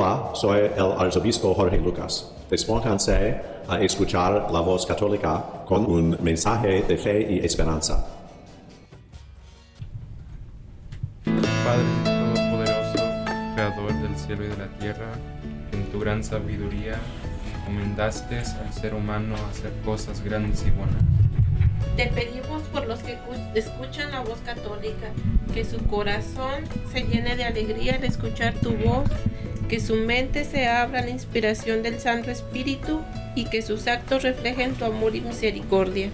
[0.00, 2.30] Hola, soy el arzobispo Jorge Lucas.
[2.48, 8.06] Despónganse a escuchar la voz católica con un mensaje de fe y esperanza.
[11.24, 12.98] Padre Todopoderoso,
[13.56, 15.10] Creador del cielo y de la tierra,
[15.72, 17.00] en tu gran sabiduría
[17.62, 21.02] encomendaste al ser humano a hacer cosas grandes y buenas.
[21.96, 23.18] Te pedimos por los que
[23.56, 25.08] escuchan la voz católica,
[25.52, 26.62] que su corazón
[26.92, 29.08] se llene de alegría al escuchar tu voz
[29.68, 33.02] que su mente se abra a la inspiración del Santo Espíritu
[33.34, 36.08] y que sus actos reflejen tu amor y misericordia.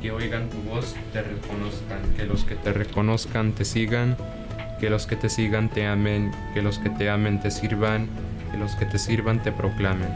[0.00, 4.16] Que oigan tu voz, te reconozcan, que los que te reconozcan te sigan,
[4.78, 8.08] que los que te sigan te amen, que los que te amen te sirvan,
[8.52, 10.10] que los que te sirvan te proclamen.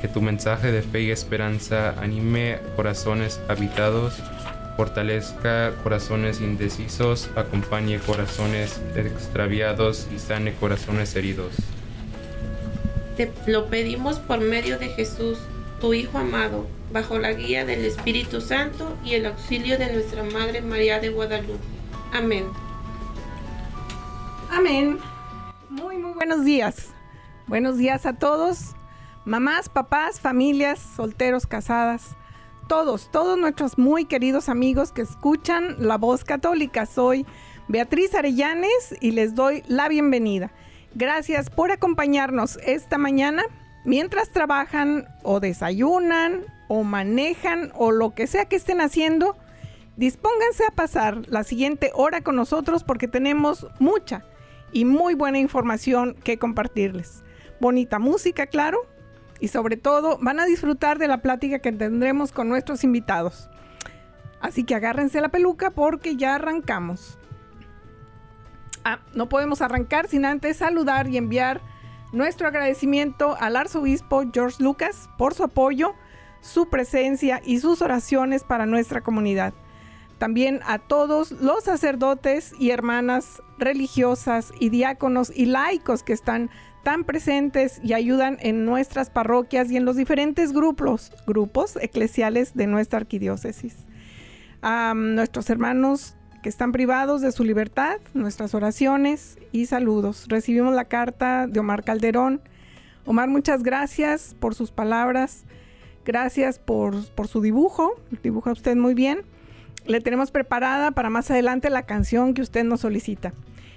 [0.00, 4.14] Que tu mensaje de fe y esperanza anime corazones habitados
[4.76, 11.54] fortalezca corazones indecisos, acompañe corazones extraviados y sane corazones heridos.
[13.16, 15.38] Te lo pedimos por medio de Jesús,
[15.80, 20.60] tu Hijo amado, bajo la guía del Espíritu Santo y el auxilio de nuestra Madre
[20.62, 21.58] María de Guadalupe.
[22.12, 22.46] Amén.
[24.50, 24.98] Amén.
[25.68, 26.88] Muy, muy buenos días.
[27.46, 28.74] Buenos días a todos,
[29.24, 32.16] mamás, papás, familias, solteros, casadas
[32.70, 36.86] todos, todos nuestros muy queridos amigos que escuchan La Voz Católica.
[36.86, 37.26] Soy
[37.66, 40.52] Beatriz Arellanes y les doy la bienvenida.
[40.94, 43.42] Gracias por acompañarnos esta mañana
[43.84, 49.36] mientras trabajan o desayunan o manejan o lo que sea que estén haciendo.
[49.96, 54.24] Dispónganse a pasar la siguiente hora con nosotros porque tenemos mucha
[54.70, 57.24] y muy buena información que compartirles.
[57.60, 58.78] Bonita música, claro,
[59.40, 63.48] y sobre todo van a disfrutar de la plática que tendremos con nuestros invitados.
[64.40, 67.18] Así que agárrense la peluca porque ya arrancamos.
[68.84, 71.60] Ah, no podemos arrancar sin antes saludar y enviar
[72.12, 75.94] nuestro agradecimiento al arzobispo George Lucas por su apoyo,
[76.40, 79.52] su presencia y sus oraciones para nuestra comunidad.
[80.18, 86.50] También a todos los sacerdotes y hermanas religiosas y diáconos y laicos que están
[86.82, 92.66] tan presentes y ayudan en nuestras parroquias y en los diferentes grupos, grupos eclesiales de
[92.66, 93.76] nuestra arquidiócesis.
[94.62, 100.26] A nuestros hermanos que están privados de su libertad, nuestras oraciones y saludos.
[100.28, 102.40] Recibimos la carta de Omar Calderón.
[103.04, 105.44] Omar, muchas gracias por sus palabras,
[106.04, 109.22] gracias por, por su dibujo, dibuja usted muy bien.
[109.86, 113.32] Le tenemos preparada para más adelante la canción que usted nos solicita.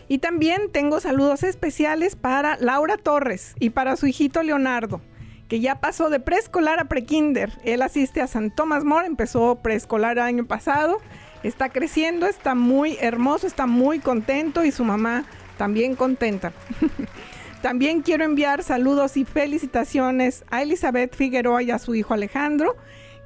[0.08, 5.02] Y también tengo saludos especiales para Laura Torres y para su hijito Leonardo,
[5.48, 7.52] que ya pasó de preescolar a prekinder.
[7.64, 11.00] Él asiste a San Tomás More, empezó preescolar el año pasado,
[11.44, 15.26] está creciendo, está muy hermoso, está muy contento y su mamá
[15.58, 16.52] también contenta.
[17.62, 22.76] también quiero enviar saludos y felicitaciones a Elizabeth Figueroa y a su hijo Alejandro,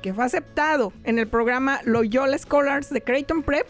[0.01, 3.67] que fue aceptado en el programa Loyola Scholars de Creighton Prep.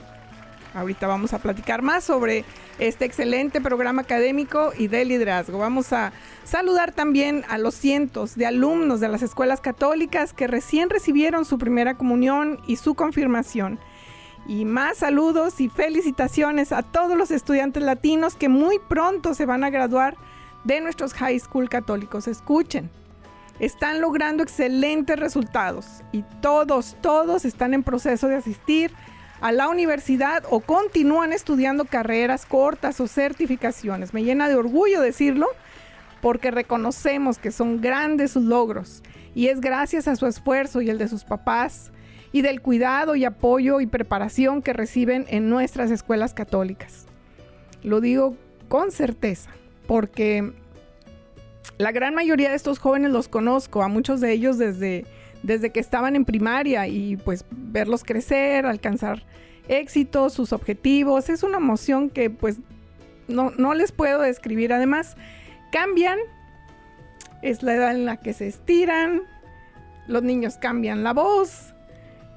[0.78, 2.46] Ahorita vamos a platicar más sobre
[2.78, 5.58] este excelente programa académico y de liderazgo.
[5.58, 10.92] Vamos a saludar también a los cientos de alumnos de las escuelas católicas que recién
[10.92, 13.80] recibieron su primera comunión y su confirmación.
[14.48, 19.64] Y más saludos y felicitaciones a todos los estudiantes latinos que muy pronto se van
[19.64, 20.16] a graduar
[20.64, 22.28] de nuestros high school católicos.
[22.28, 22.92] Escuchen,
[23.60, 28.94] están logrando excelentes resultados y todos, todos están en proceso de asistir
[29.42, 34.14] a la universidad o continúan estudiando carreras cortas o certificaciones.
[34.14, 35.48] Me llena de orgullo decirlo
[36.22, 39.04] porque reconocemos que son grandes sus logros
[39.36, 41.92] y es gracias a su esfuerzo y el de sus papás
[42.32, 47.06] y del cuidado y apoyo y preparación que reciben en nuestras escuelas católicas.
[47.84, 48.36] Lo digo
[48.68, 49.52] con certeza
[49.86, 50.52] porque
[51.78, 55.06] la gran mayoría de estos jóvenes los conozco, a muchos de ellos desde
[55.44, 59.24] desde que estaban en primaria y pues verlos crecer, alcanzar
[59.68, 62.60] éxitos, sus objetivos, es una emoción que pues
[63.28, 64.74] no, no les puedo describir.
[64.74, 65.18] Además,
[65.72, 66.20] cambian,
[67.42, 69.22] es la edad en la que se estiran,
[70.08, 71.74] los niños cambian la voz,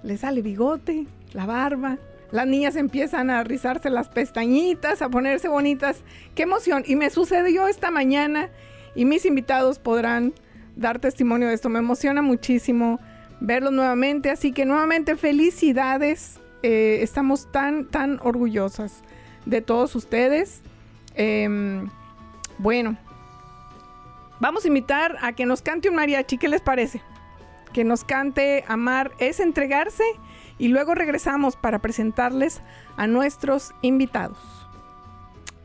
[0.02, 1.98] les sale bigote, la barba,
[2.32, 6.02] las niñas empiezan a rizarse las pestañitas, a ponerse bonitas.
[6.34, 6.84] ¡Qué emoción!
[6.86, 8.50] Y me sucedió esta mañana
[8.94, 10.32] y mis invitados podrán
[10.80, 11.68] dar testimonio de esto.
[11.68, 12.98] Me emociona muchísimo
[13.40, 14.30] verlos nuevamente.
[14.30, 16.40] Así que nuevamente felicidades.
[16.62, 19.02] Eh, estamos tan, tan orgullosas
[19.46, 20.62] de todos ustedes.
[21.14, 21.88] Em,
[22.58, 22.96] bueno,
[24.40, 26.38] vamos a invitar a que nos cante un mariachi.
[26.38, 27.02] ¿Qué les parece?
[27.72, 30.04] Que nos cante Amar es entregarse
[30.58, 32.60] y luego regresamos para presentarles
[32.96, 34.38] a nuestros invitados.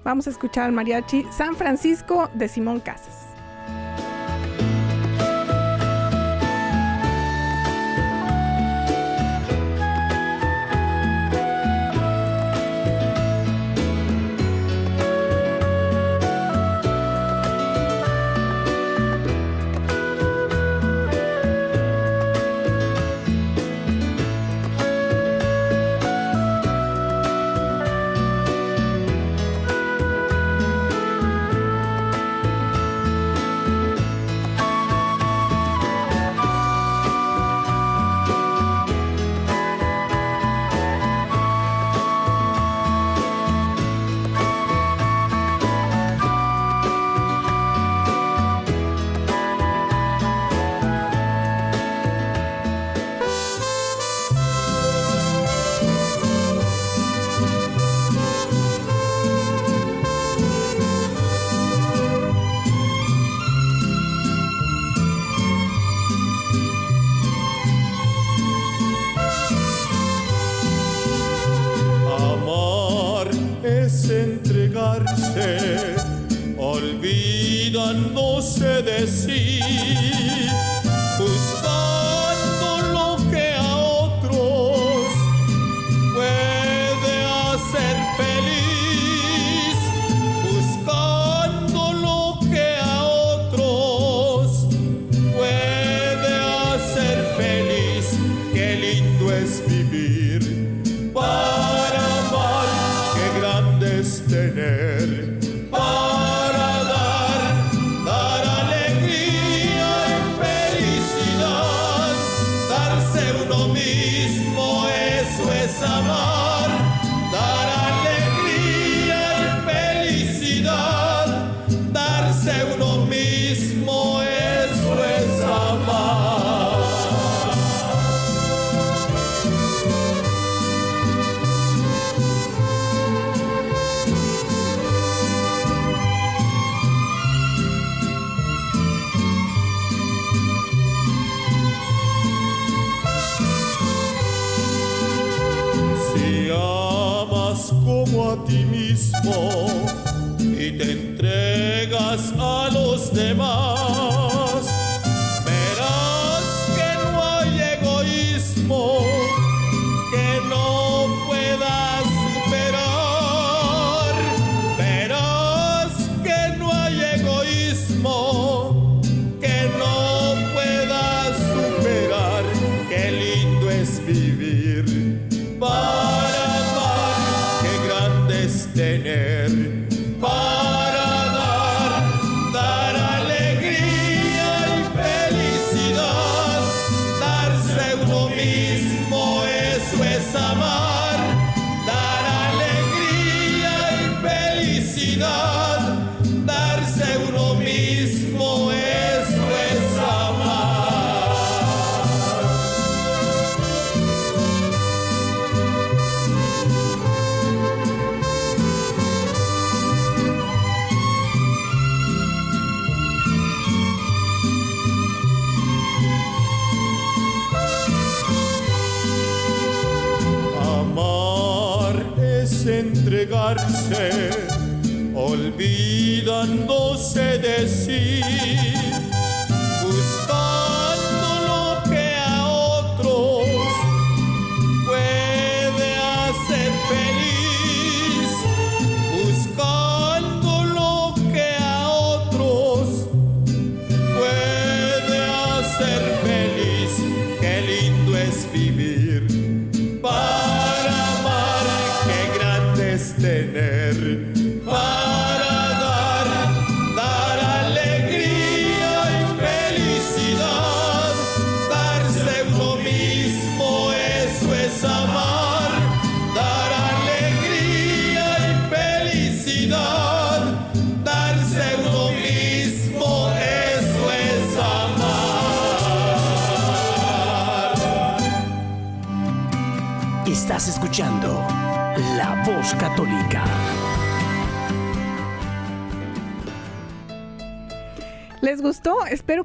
[0.03, 3.35] Vamos a escuchar al mariachi San Francisco de Simón Casas.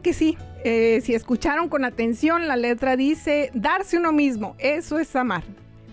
[0.01, 0.37] Que sí.
[0.65, 4.57] Eh, si escucharon con atención, la letra dice darse uno mismo.
[4.59, 5.43] Eso es amar.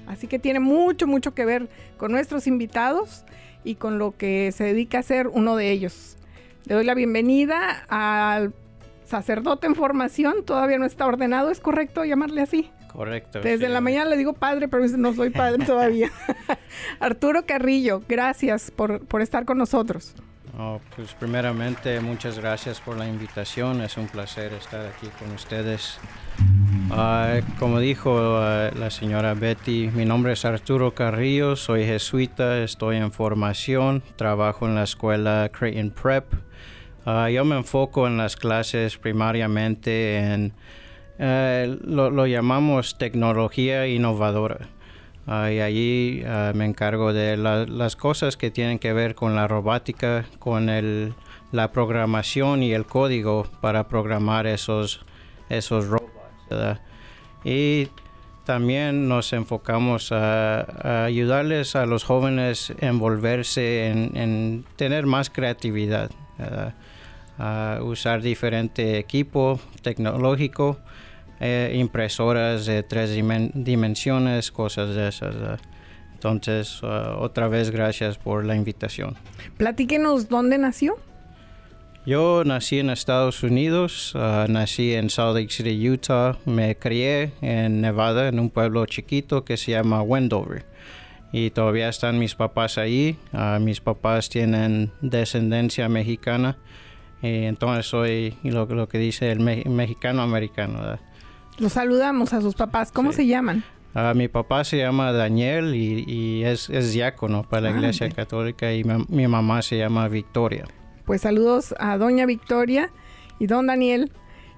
[0.08, 3.24] Así que tiene mucho, mucho que ver con nuestros invitados
[3.64, 6.18] y con lo que se dedica a ser uno de ellos.
[6.66, 8.54] Le doy la bienvenida al
[9.06, 10.44] sacerdote en formación.
[10.46, 12.72] Todavía no está ordenado, ¿es correcto llamarle así?
[12.92, 13.42] Correcto.
[13.42, 13.72] Desde sí.
[13.72, 16.10] la mañana le digo padre, pero no soy padre todavía.
[17.00, 20.16] Arturo Carrillo, gracias por, por estar con nosotros.
[20.60, 23.82] Oh, pues primeramente muchas gracias por la invitación.
[23.82, 26.00] Es un placer estar aquí con ustedes.
[26.90, 32.98] Ah, como dijo ah, la señora Betty, mi nombre es Arturo Carrillo, soy jesuita, estoy
[32.98, 36.26] en formación, trabajo en la escuela Creighton Prep.
[37.06, 40.54] Ah, yo me enfoco en las clases primariamente en
[41.20, 44.70] eh, lo, lo llamamos tecnología innovadora.
[45.28, 49.48] Y allí ah, me encargo de la- las cosas que tienen que ver con la
[49.48, 51.14] robótica, con el,
[51.52, 55.02] la programación y el código para programar esos,
[55.50, 56.80] esos robots.
[57.44, 57.90] Y
[58.46, 66.10] también nos enfocamos a, ayudarles a los jóvenes a envolverse en, en tener más creatividad,
[67.38, 70.80] a usar diferente equipo tecnológico
[71.40, 75.36] eh, impresoras de tres dimen- dimensiones, cosas de esas.
[75.36, 75.60] ¿verdad?
[76.14, 79.16] Entonces, uh, otra vez gracias por la invitación.
[79.58, 80.98] Platíquenos dónde nació.
[82.08, 86.38] Yo nací en Estados Unidos, uh, nací en Salt Lake City, Utah.
[86.46, 90.66] Me crié en Nevada, en un pueblo chiquito que se llama Wendover.
[91.34, 93.20] Y todavía están mis papás ahí.
[93.34, 96.58] Uh, mis papás tienen descendencia mexicana.
[97.22, 100.98] Y entonces soy lo, lo que dice el me- mexicano-americano.
[101.58, 102.92] Los saludamos a sus papás.
[102.92, 103.18] ¿Cómo Sí.
[103.18, 103.64] se llaman?
[103.94, 108.10] Ah, mi papá se llama Daniel y, y es, es diácono para la Ah, Iglesia.
[108.10, 110.66] Católica y mi, mi mamá se llama Victoria.
[111.06, 112.92] Pues saludos a doña Victoria
[113.40, 114.12] y don Daniel.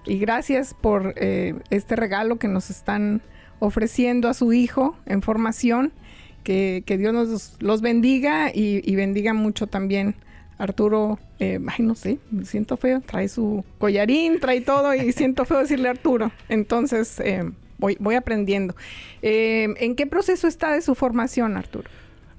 [0.05, 3.21] Y gracias por eh, este regalo que nos están
[3.59, 5.93] ofreciendo a su hijo en formación.
[6.43, 10.15] Que, que Dios nos los bendiga y, y bendiga mucho también
[10.59, 11.17] Arturo.
[11.39, 13.01] eh, ay, no sé, me siento feo.
[13.01, 16.31] Trae su collarín, trae todo y siento feo decirle Arturo.
[16.49, 17.49] Entonces, eh,
[17.79, 18.75] voy, voy aprendiendo.
[19.23, 21.89] Eh, ¿En qué proceso está de su formación, Arturo?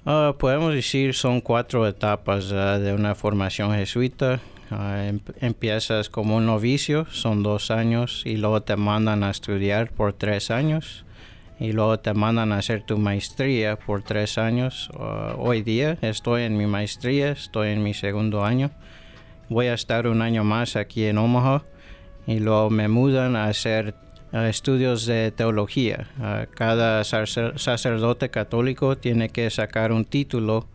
[0.07, 4.41] Ah, podemos decir son cuatro etapas ah, de una formación jesuita.
[4.71, 9.91] Ah, em- empiezas como un novicio, son dos años, y luego te mandan a estudiar
[9.91, 11.05] por tres años,
[11.61, 14.91] y luego te mandan a hacer tu maestría por tres años.
[14.99, 18.71] Ah, hoy día estoy en mi maestría, estoy en mi segundo año.
[19.51, 21.63] Voy a estar un año más aquí en Omaha,
[22.27, 23.95] y luego me mudan a hacer
[24.33, 26.09] estudios de teología.
[26.19, 30.67] Ah, cada sacer- sacerdote católico tiene que sacar un título,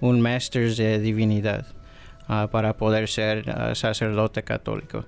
[0.00, 1.66] un Masters de Divinidad,
[2.28, 5.06] ah, para poder ser sacerdote católico.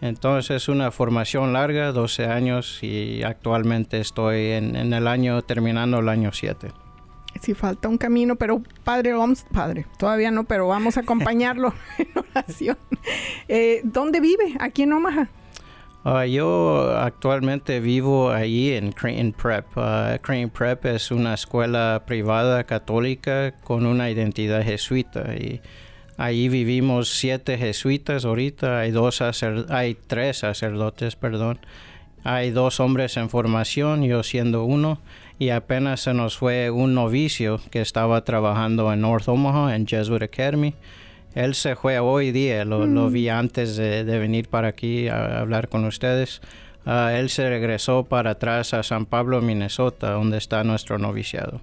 [0.00, 5.98] Entonces es una formación larga, 12 años, y actualmente estoy en, en el año, terminando
[5.98, 6.68] el año 7.
[7.40, 12.08] Si falta un camino, pero padre, vamos, padre, todavía no, pero vamos a acompañarlo en
[12.16, 12.78] oración.
[13.48, 14.56] Eh, ¿Dónde vive?
[14.58, 15.28] Aquí en Omaha.
[16.04, 19.66] Ah, yo actualmente vivo ahí en Creighton Prep.
[19.76, 25.60] Ah, Creighton Prep es una escuela privada católica con una identidad jesuita y
[26.18, 28.80] ahí vivimos siete jesuitas ahorita.
[28.80, 31.58] Hay dos sacer- hay tres sacerdotes, perdón.
[32.24, 34.98] Hay dos hombres en formación, yo siendo uno,
[35.38, 40.22] y apenas se nos fue un novicio que estaba trabajando en North Omaha en Jesuit
[40.22, 40.74] Academy.
[41.34, 45.38] Él se fue hoy día, lo, lo vi antes de, de venir para aquí a
[45.40, 46.40] hablar con ustedes.
[46.84, 51.60] Ah, él se regresó para atrás a San Pablo, Minnesota, donde está nuestro noviciado.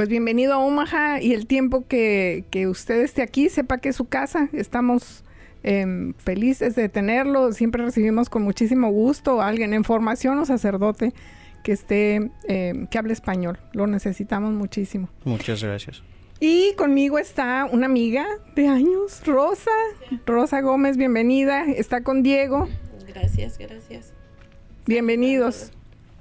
[0.00, 3.96] Pues bienvenido a Omaha y el tiempo que, que usted esté aquí, sepa que es
[3.96, 4.48] su casa.
[4.54, 5.24] Estamos
[5.62, 7.52] em, felices de tenerlo.
[7.52, 11.12] Siempre recibimos con muchísimo gusto a alguien en formación o sacerdote
[11.62, 13.58] que esté, em, que hable español.
[13.74, 15.10] Lo necesitamos muchísimo.
[15.26, 16.02] Muchas gracias.
[16.40, 18.26] Y conmigo está una amiga
[18.56, 19.70] de años, Rosa.
[20.24, 21.66] Rosa Gómez, bienvenida.
[21.66, 22.70] Está con Diego.
[23.06, 24.14] Gracias, gracias.
[24.86, 25.72] Bienvenidos.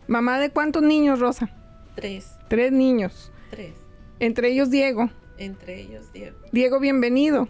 [0.07, 1.50] Mamá de cuántos niños, Rosa?
[1.95, 3.31] Tres, Tres niños.
[3.49, 3.73] Tres.
[4.19, 5.09] Entre ellos Diego.
[5.37, 6.37] Entre ellos, Diego.
[6.51, 7.47] Diego, bienvenido.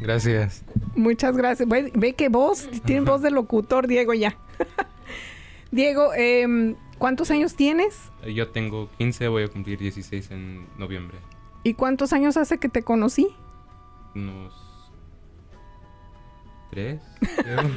[0.00, 0.64] Gracias.
[0.96, 1.68] Muchas gracias.
[1.68, 4.38] Ve, ve qué voz, tiene voz de locutor, Diego, ya.
[5.70, 8.10] Diego, em, ¿cuántos años tienes?
[8.34, 11.18] Yo tengo 15, voy a cumplir 16 en noviembre.
[11.62, 13.28] ¿Y cuántos años hace que te conocí?
[14.14, 14.54] Unos...
[16.70, 17.00] ¿Tres?
[17.36, 17.70] creo.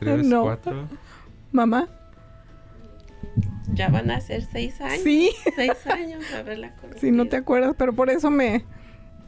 [0.00, 0.42] ¿Tres, No.
[0.42, 0.88] cuatro?
[1.52, 1.88] Mamá.
[3.72, 5.02] Ya van a ser seis años.
[5.02, 5.30] Sí.
[5.54, 7.00] Seis años haberla conocido.
[7.00, 8.64] Si no te acuerdas, pero por eso me,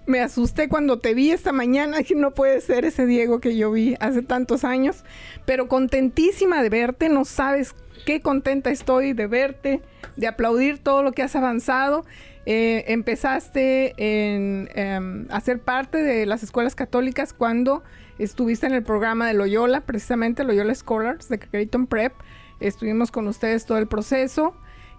[0.07, 2.02] me asusté cuando te vi esta mañana.
[2.02, 5.04] Que no puede ser ese Diego que yo vi hace tantos años.
[5.45, 7.09] Pero contentísima de verte.
[7.09, 7.75] No sabes
[8.07, 9.83] qué contenta estoy de verte,
[10.16, 12.04] de aplaudir todo lo que has avanzado.
[12.47, 17.83] Eh, empezaste en, em, a ser parte de las escuelas católicas cuando
[18.18, 22.14] estuviste en el programa de Loyola, precisamente Loyola Scholars de Creighton Prep.
[22.61, 24.55] Estuvimos con ustedes todo el proceso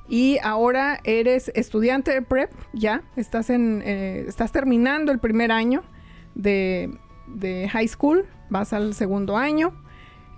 [0.08, 5.84] y ahora eres estudiante de prep, ya, estás, en, eh, estás terminando el primer año
[6.36, 6.92] de,
[7.28, 9.74] de high school, vas al segundo año.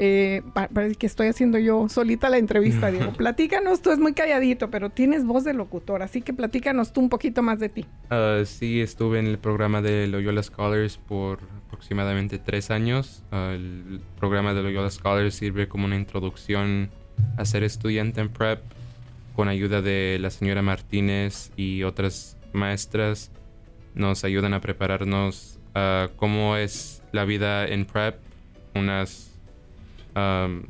[0.04, 3.14] Eh, pa- parece que estoy haciendo yo solita la entrevista, Diego.
[3.14, 7.10] Platícanos, tú es muy calladito, pero tienes voz de locutor, así que platícanos tú un
[7.10, 7.86] poquito más de ti.
[8.10, 13.24] Ah, sí, estuve en el programa de Loyola Scholars por aproximadamente tres años.
[13.32, 16.90] Ah, el programa de Loyola Scholars sirve como una introducción
[17.38, 18.62] a ser estudiante en prep
[19.36, 23.32] con ayuda de la señora Martínez y otras maestras.
[23.96, 28.16] Nos ayudan a prepararnos a cómo es la vida en prep,
[28.76, 29.32] unas
[30.14, 30.64] am,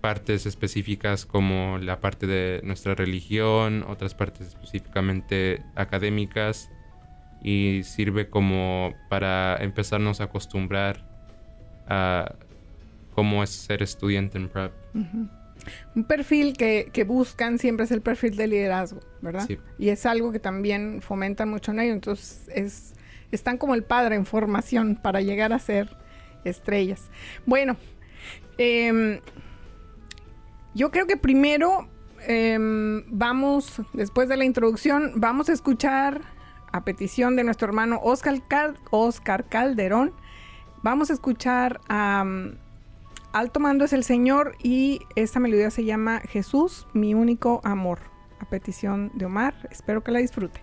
[0.00, 6.70] partes específicas como la parte de nuestra religión, otras partes específicamente académicas
[7.42, 11.06] y sirve como para empezarnos a acostumbrar
[11.88, 12.34] a
[13.14, 14.72] cómo es ser estudiante en prep.
[15.94, 19.46] Un perfil que, que buscan siempre es el perfil de liderazgo, ¿verdad?
[19.46, 19.58] Sí.
[19.78, 21.94] Y es algo que también fomentan mucho en ellos.
[21.94, 22.94] Entonces, es,
[23.30, 25.96] están como el padre en formación para llegar a ser
[26.44, 27.08] estrellas.
[27.46, 27.76] Bueno,
[28.58, 29.20] em,
[30.74, 31.88] yo creo que primero
[32.26, 36.20] em, vamos, después de la introducción, vamos a escuchar
[36.72, 40.12] a petición de nuestro hermano Oscar, Cal- Oscar Calderón,
[40.82, 42.24] vamos a escuchar a...
[43.34, 47.98] Alto mando es el Señor y esta melodía se llama Jesús, mi único amor.
[48.38, 50.62] A petición de Omar, espero que la disfrute.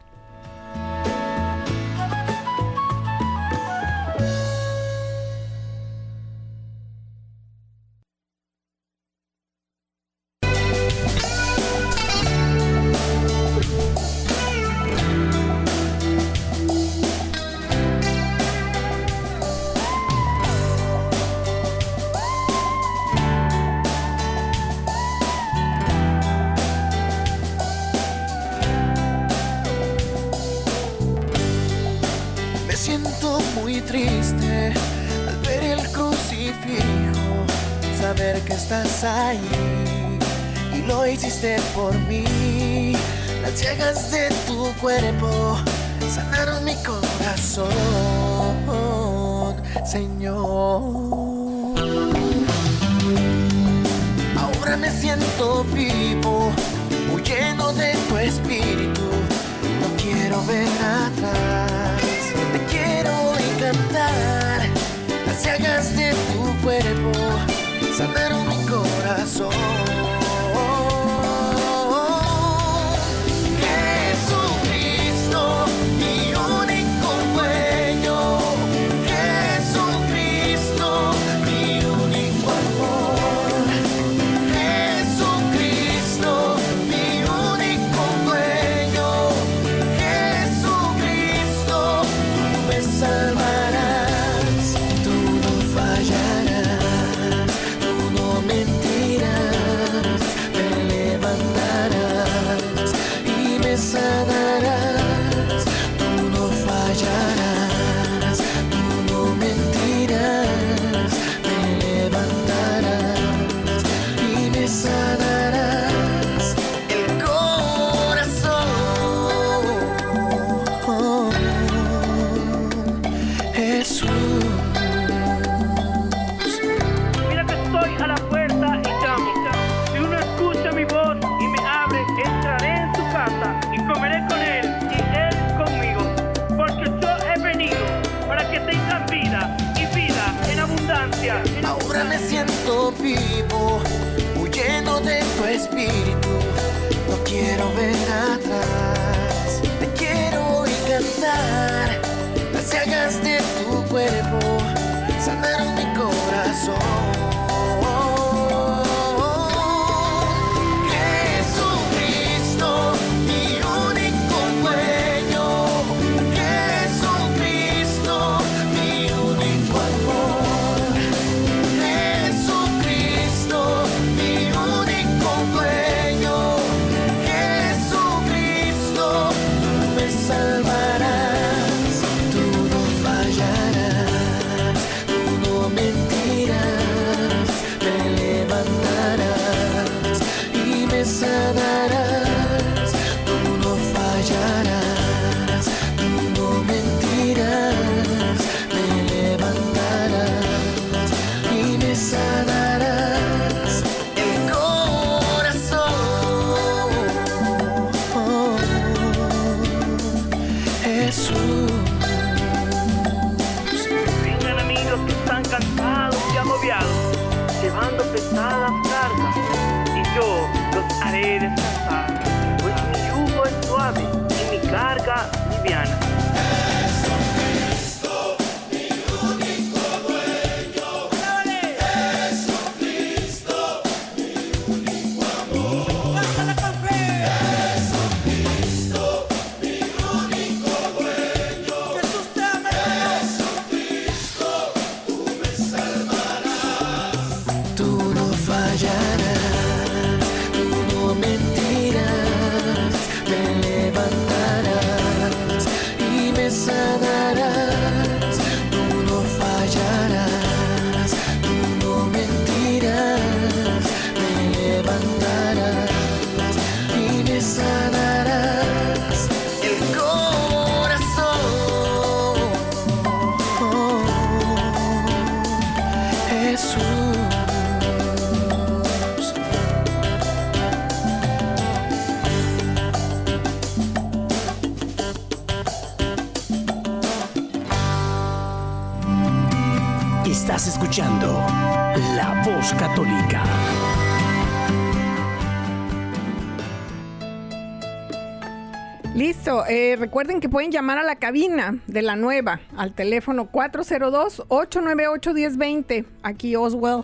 [299.92, 306.06] Eh, recuerden que pueden llamar a la cabina de la nueva al teléfono 402-898-1020.
[306.24, 307.04] Aquí Oswell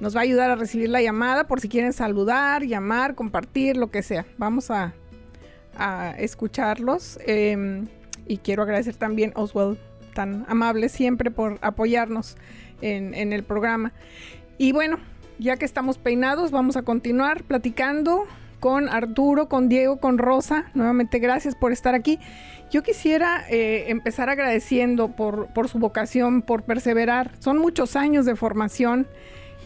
[0.00, 3.90] nos va a ayudar a recibir la llamada por si quieren saludar, llamar, compartir, lo
[3.90, 4.24] que sea.
[4.38, 4.94] Vamos a,
[6.18, 7.18] escucharlos.
[7.26, 7.84] eh,
[8.26, 9.76] y quiero agradecer también Oswell,
[10.14, 12.38] tan amable siempre por apoyarnos
[12.80, 13.92] en el programa.
[14.56, 14.98] Y bueno,
[15.38, 18.26] ya que estamos peinados, vamos a continuar platicando
[18.64, 20.70] con Arturo, con Diego, con Rosa.
[20.72, 22.18] Nuevamente, gracias por estar aquí.
[22.70, 27.32] Yo quisiera eh, empezar agradeciendo por, su vocación, por perseverar.
[27.40, 29.06] Son muchos años de formación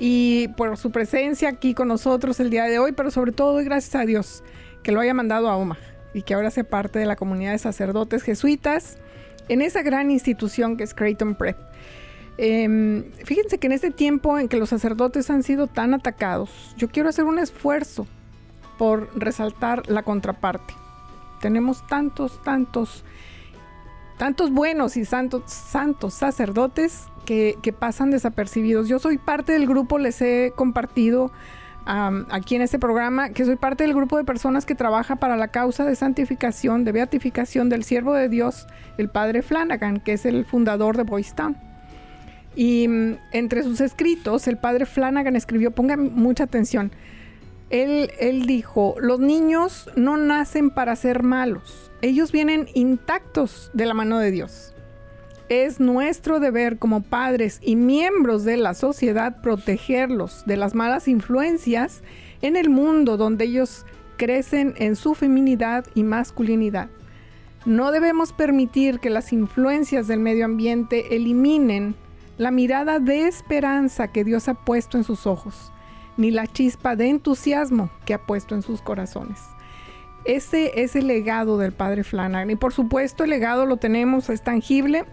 [0.01, 3.95] y por su presencia aquí con nosotros el día de hoy, pero sobre todo gracias
[3.95, 4.43] a Dios
[4.83, 5.79] que lo haya mandado a Omaha
[6.13, 8.99] y que ahora sea parte de la comunidad de sacerdotes jesuitas
[9.49, 11.57] en esa gran institución que es Creighton Prep.
[12.37, 16.89] Em, fíjense que en este tiempo en que los sacerdotes han sido tan atacados, yo
[16.89, 18.09] quiero hacer un esfuerzo
[18.79, 20.75] por resaltar la contraparte.
[21.41, 23.05] Tenemos tantos, tantos,
[24.17, 28.89] tantos buenos y santos, santos sacerdotes que, que pasan desapercibidos.
[28.89, 31.31] Yo soy parte del grupo, les he compartido
[31.85, 35.37] am, aquí en este programa que soy parte del grupo de personas que trabaja para
[35.37, 40.25] la causa de santificación, de beatificación del siervo de Dios, el padre Flanagan, que es
[40.25, 41.57] el fundador de Boys Town.
[42.57, 46.91] Y mm, entre sus escritos, el padre Flanagan escribió, pongan mucha atención,
[47.71, 54.19] él, dijo, los niños no nacen para ser malos, ellos vienen intactos de la mano
[54.19, 54.75] de Dios.
[55.49, 62.03] Es nuestro deber como padres y miembros de la sociedad protegerlos de las malas influencias
[62.43, 63.87] en el mundo donde ellos
[64.19, 66.89] crecen en su feminidad y masculinidad.
[67.65, 71.97] No debemos permitir que las influencias del medio ambiente eliminen
[72.37, 75.73] la mirada de esperanza que Dios ha puesto en sus ojos,
[76.19, 79.39] ni la chispa de entusiasmo que ha puesto en sus corazones.
[80.27, 82.51] Ese es el legado del padre Flanagan.
[82.51, 85.05] Y por supuesto el legado lo tenemos, es tangible.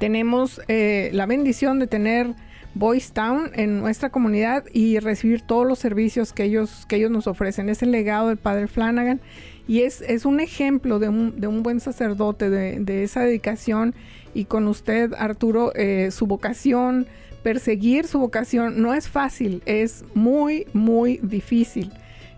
[0.00, 2.34] Tenemos eh, la bendición de tener
[2.74, 7.26] Boys Town en nuestra comunidad y recibir todos los servicios que ellos, que ellos nos
[7.26, 7.68] ofrecen.
[7.68, 9.20] Es el legado del padre Flanagan
[9.68, 13.94] y es, es un ejemplo de un, de un buen sacerdote, de, de esa dedicación.
[14.34, 17.06] Y con usted, Arturo, eh, su vocación,
[17.46, 21.92] perseguir su vocación no es fácil, es muy, muy difícil.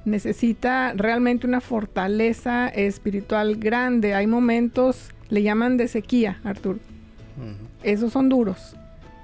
[0.05, 4.13] Necesita realmente una fortaleza espiritual grande.
[4.13, 6.79] Hay momentos, le llaman de sequía, Arturo.
[7.83, 8.77] Esos son duros.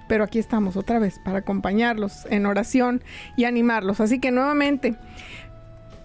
[0.08, 3.02] Pero aquí estamos otra vez para acompañarlos en oración
[3.36, 4.00] y animarlos.
[4.00, 4.94] Así que nuevamente,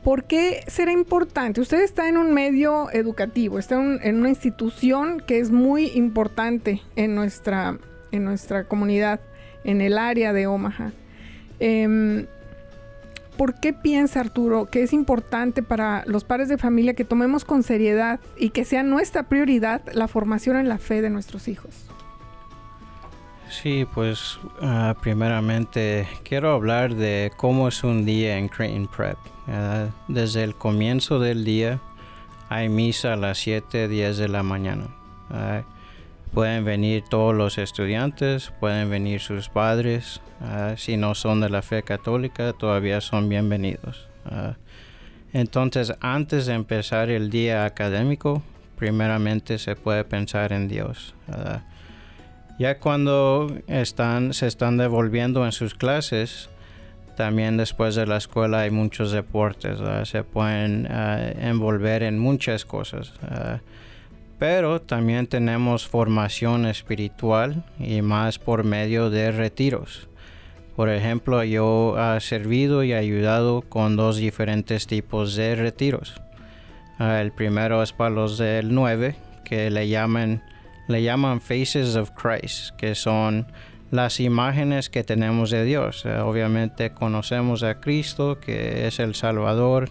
[0.04, 1.62] ¿por qué será importante?
[1.62, 6.82] Usted está en un medio educativo, está en, en una institución que es muy importante
[6.98, 7.78] en nuestra,
[8.12, 9.22] en nuestra comunidad,
[9.64, 10.92] en el área de Omaha.
[11.60, 12.26] Em,
[13.38, 17.64] ¿Por qué piensa Arturo que es importante para los padres de familia que tomemos con
[17.64, 21.74] seriedad y que sea nuestra prioridad la formación en la fe de nuestros hijos?
[23.50, 29.18] Sí, pues ah, primeramente quiero hablar de cómo es un día en Creighton Prep.
[29.48, 29.90] ¿verdad?
[30.10, 31.80] Desde el comienzo del día
[32.50, 34.88] hay misa a las 7, 10 de la mañana.
[35.30, 35.64] ¿verdad?
[36.34, 40.22] Pueden venir todos los estudiantes, pueden venir sus padres.
[40.40, 40.78] ¿verdad?
[40.78, 44.08] si no son de la fe católica, todavía son bienvenidos.
[44.24, 44.58] ¿verdad?
[45.34, 48.44] entonces, antes de empezar el día académico,
[48.78, 51.16] primeramente se puede pensar en Dios.
[51.28, 51.64] ¿verdad?
[52.60, 56.50] Ya cuando están, se están devolviendo en sus clases,
[57.16, 63.14] También después de la escuela hay muchos deportes, se pueden ah, envolver en muchas cosas.
[63.24, 63.60] ah,
[64.40, 70.08] pero también tenemos formación espiritual y más por medio de retiros.
[70.78, 76.22] Por ejemplo, yo he servido y ayudado con dos diferentes tipos de retiros.
[77.00, 80.42] El primero es para los del 9, que le llaman,
[80.88, 83.46] le llaman Faces of Christ, que son
[83.92, 86.06] las imágenes que tenemos de Dios.
[86.06, 89.90] Eh, obviamente conocemos a Cristo, que es el Salvador,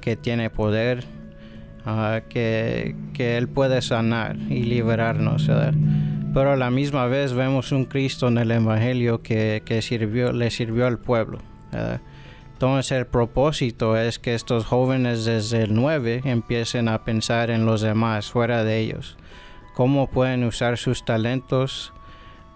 [0.00, 1.04] que tiene poder,
[2.28, 5.46] que, que Él puede sanar y liberarnos.
[5.46, 5.74] ¿verdad?
[6.32, 10.50] Pero a la misma vez vemos un Cristo en el Evangelio que, que sirvió, le
[10.50, 11.38] sirvió al pueblo.
[11.70, 12.00] ¿verdad?
[12.54, 17.80] Entonces el propósito es que estos jóvenes desde el 9 empiecen a pensar en los
[17.82, 19.16] demás, fuera de ellos.
[19.74, 21.92] Cómo pueden usar sus talentos,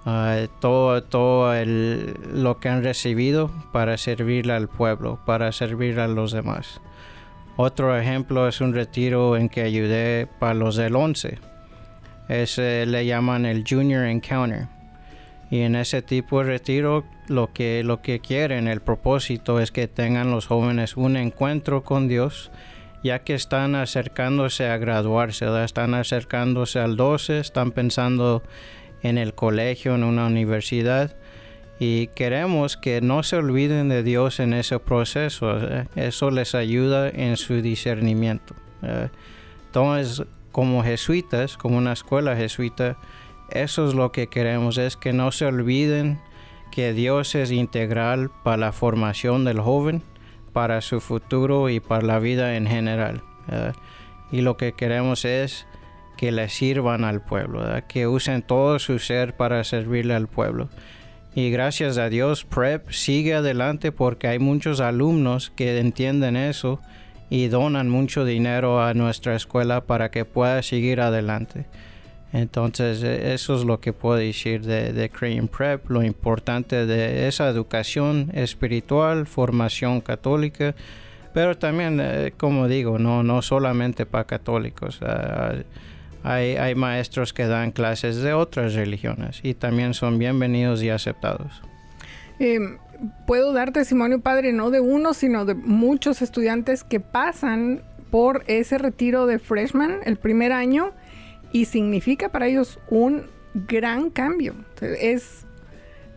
[0.06, 6.06] ah, todo, todo el- lo que han recibido para servirle al pueblo, para servir a
[6.08, 6.80] los demás.
[7.60, 11.40] Otro ejemplo es un retiro en que ayudé para los del 11.
[12.28, 14.68] Ese le llaman el Junior Encounter.
[15.50, 19.88] Y en ese tipo de retiro lo que, lo que quieren, el propósito es que
[19.88, 22.52] tengan los jóvenes un encuentro con Dios,
[23.02, 28.44] ya que están acercándose a graduarse, están acercándose al 12, están pensando
[29.02, 31.16] en el colegio, en una universidad.
[31.78, 35.58] Y queremos que no se olviden de Dios en ese proceso.
[35.58, 35.86] ¿eh?
[35.94, 38.54] Eso les ayuda en su discernimiento.
[38.82, 39.08] ¿eh?
[39.66, 42.96] Entonces, como jesuitas, como una escuela jesuita,
[43.50, 46.20] eso es lo que queremos, es que no se olviden
[46.72, 50.02] que Dios es integral para la formación del joven,
[50.52, 53.22] para su futuro y para la vida en general.
[53.46, 53.74] ¿verdad?
[54.30, 55.66] y lo que queremos es
[56.16, 60.68] que le sirvan al pueblo, que usen todo su ser para servirle al pueblo.
[61.34, 66.80] Y gracias a Dios, PrEP sigue adelante porque hay muchos alumnos que entienden eso
[67.30, 71.66] y donan mucho dinero a nuestra escuela para que pueda seguir adelante.
[72.32, 75.08] Entonces, eh, eso es lo que puedo decir de, de
[75.50, 80.74] Prep, lo importante de esa educación espiritual, formación católica,
[81.32, 85.00] pero también, eh, como digo, no, no solamente para católicos.
[85.02, 85.54] ah,
[86.22, 91.62] hay, maestros que dan clases de otras religiones y también son bienvenidos y aceptados.
[92.38, 92.58] Eh,
[93.26, 98.78] puedo dar testimonio, padre, no de uno, sino de muchos estudiantes que pasan por ese
[98.78, 100.92] retiro de freshman el primer año
[101.52, 104.54] y significa para ellos un gran cambio.
[104.80, 105.46] Es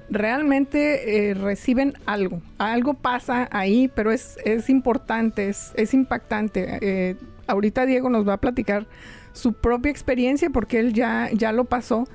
[0.10, 6.80] realmente eh, reciben algo, algo pasa ahí, pero es, es importante, es, es impactante.
[6.82, 7.16] Eh,
[7.48, 8.86] ahorita Diego nos va a platicar
[9.34, 12.08] su propia experiencia porque él ya, ya lo pasó.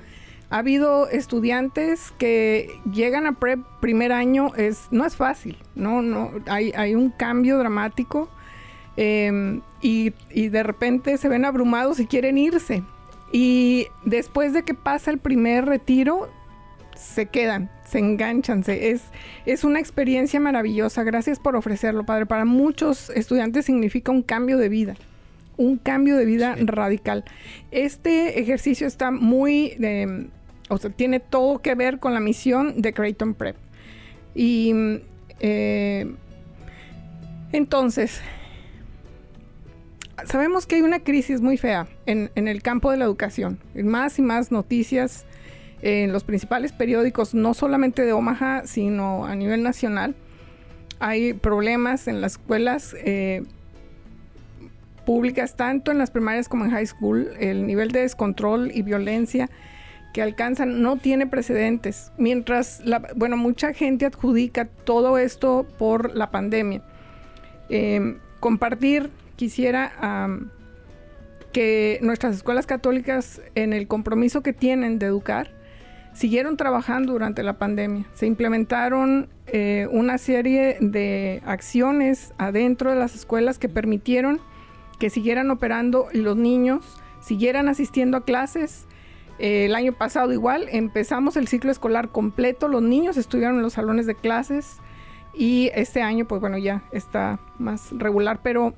[0.49, 6.31] Ha habido estudiantes que llegan a prep primer año, es, no es fácil, no, no,
[6.47, 8.29] hay, hay un cambio dramático
[8.95, 12.81] eh, y, y de repente se ven abrumados y quieren irse.
[13.31, 16.29] Y después de que pasa el primer retiro,
[16.95, 18.63] se quedan, se enganchan.
[18.63, 19.01] se- es,
[19.45, 21.03] es una experiencia maravillosa.
[21.03, 22.25] Gracias por ofrecerlo, padre.
[22.25, 24.95] Para muchos estudiantes significa un cambio de vida.
[25.57, 27.25] Un cambio de vida radical.
[27.71, 30.27] Este ejercicio está muy, eh,
[30.69, 33.55] o sea, tiene todo que ver con la misión de Creighton Prep.
[34.35, 34.73] Y
[35.39, 36.13] eh,
[37.51, 38.21] entonces,
[40.25, 43.59] sabemos que hay una crisis muy fea en, en el campo de la educación.
[43.75, 45.25] Más y más noticias
[45.81, 50.15] en los principales periódicos, no solamente de Omaha, sino a nivel nacional.
[50.99, 53.43] Hay problemas en las escuelas eh,
[55.07, 57.29] públicas, tanto en las primarias como en high school.
[57.39, 59.49] El nivel de descontrol y violencia
[60.13, 62.11] que alcanzan no tiene precedentes.
[62.17, 62.83] Mientras,
[63.15, 66.81] bueno, mucha gente adjudica todo esto por la pandemia.
[67.69, 69.93] Eh, compartir, quisiera
[71.53, 75.51] que nuestras escuelas católicas, en el compromiso que tienen de educar,
[76.11, 78.05] siguieron trabajando durante la pandemia.
[78.13, 84.41] Se implementaron eh, una serie de acciones adentro de las escuelas que permitieron
[84.99, 88.87] que siguieran operando los niños siguieran asistiendo a clases.
[89.39, 93.73] Eh, el año pasado igual, empezamos el ciclo escolar completo, los niños estuvieron en los
[93.73, 94.77] salones de clases
[95.35, 98.73] y este año pues bueno ya está más regular, pero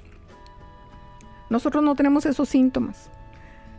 [1.49, 3.09] nosotros no tenemos esos síntomas.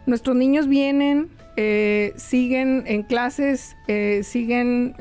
[0.07, 4.95] Nuestros niños vienen, eh, siguen en clases, eh, siguen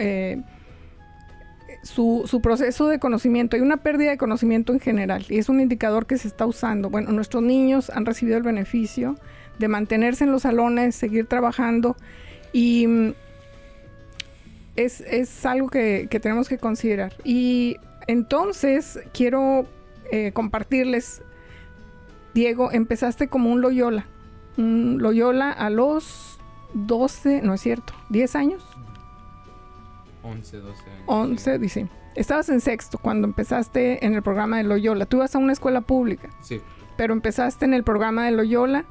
[1.83, 3.55] su, su proceso de conocimiento.
[3.55, 6.89] Hay una pérdida de conocimiento en general y es un indicador que se está usando.
[6.89, 9.15] Bueno, nuestros niños han recibido el beneficio
[9.57, 11.95] de mantenerse en los salones, seguir trabajando
[12.53, 13.13] y mm,
[14.75, 17.13] es, es algo que, que tenemos que considerar.
[17.23, 19.67] Y Entonces, quiero
[20.11, 21.21] eh, compartirles,
[22.33, 24.05] Diego, empezaste como un Loyola.
[24.57, 26.39] Un Loyola a los
[26.73, 28.68] 12, no es cierto, 10 años.
[30.29, 31.03] 11, 12 años.
[31.05, 31.87] 11, dice.
[32.15, 35.05] Estabas en sexto cuando empezaste en el programa de Loyola.
[35.05, 36.59] Tú ibas a una escuela pública, Sí.
[36.97, 38.85] pero empezaste en el programa de Loyola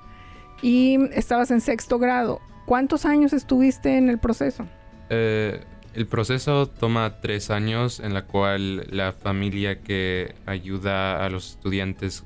[0.63, 2.41] y estabas en sexto grado.
[2.67, 4.67] ¿Cuántos años estuviste en el proceso?
[5.11, 11.51] Eh, el proceso toma tres años en la cual la familia que ayuda a los
[11.53, 12.25] estudiantes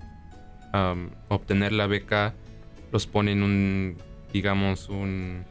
[0.75, 2.35] um, a obtener la beca
[2.91, 3.97] los pone en un,
[4.33, 5.45] digamos, un,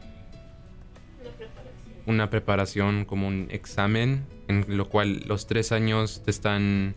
[2.06, 6.94] una preparación como un examen en lo cual los tres años te están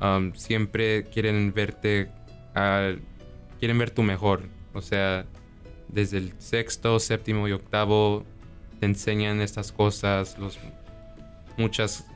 [0.00, 2.08] um, siempre quieren verte
[2.54, 3.00] al-
[3.58, 4.42] quieren ver tu mejor.
[4.74, 5.24] O sea
[5.88, 8.24] desde el sexto séptimo y octavo
[8.80, 10.58] te enseñan estas cosas los
[11.56, 12.06] muchas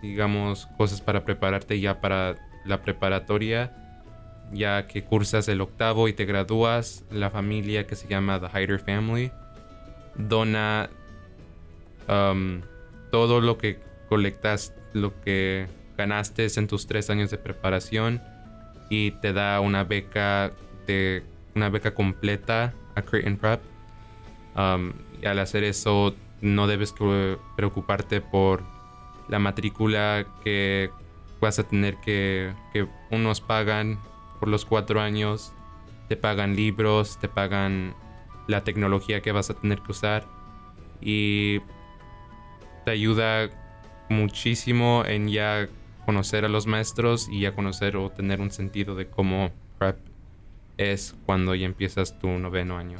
[0.00, 3.76] digamos cosas para prepararte ya para la preparatoria
[4.52, 7.04] ya que cursas el octavo y te gradúas.
[7.10, 9.32] La familia que se llama The Hyder Family
[10.16, 10.90] dona
[12.08, 12.60] um,
[13.10, 18.20] todo lo que colectas, lo que ganaste en tus tres años de preparación
[18.90, 20.52] y te da una beca
[20.86, 21.22] de
[21.54, 23.60] una beca completa a Creighton Prep.
[24.56, 26.94] Um, y al hacer eso no debes
[27.56, 28.62] preocuparte por
[29.28, 30.90] la matrícula que
[31.40, 33.98] vas a tener que que unos pagan
[34.38, 35.52] por los cuatro años,
[36.08, 37.94] te pagan libros, te pagan
[38.46, 40.26] la tecnología que vas a tener que usar
[41.00, 41.60] y
[42.84, 43.50] te ayuda
[44.08, 45.68] muchísimo en ya
[46.04, 49.96] conocer a los maestros y ya conocer o tener un sentido de cómo prep
[50.76, 52.98] es cuando ya empiezas tu noveno año.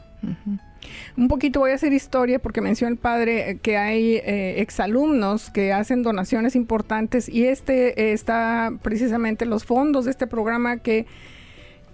[1.16, 5.50] Un poquito voy a hacer historia porque mencionó el padre eh, que hay eh, exalumnos
[5.50, 11.06] que hacen donaciones importantes y este eh, está precisamente los fondos de este programa que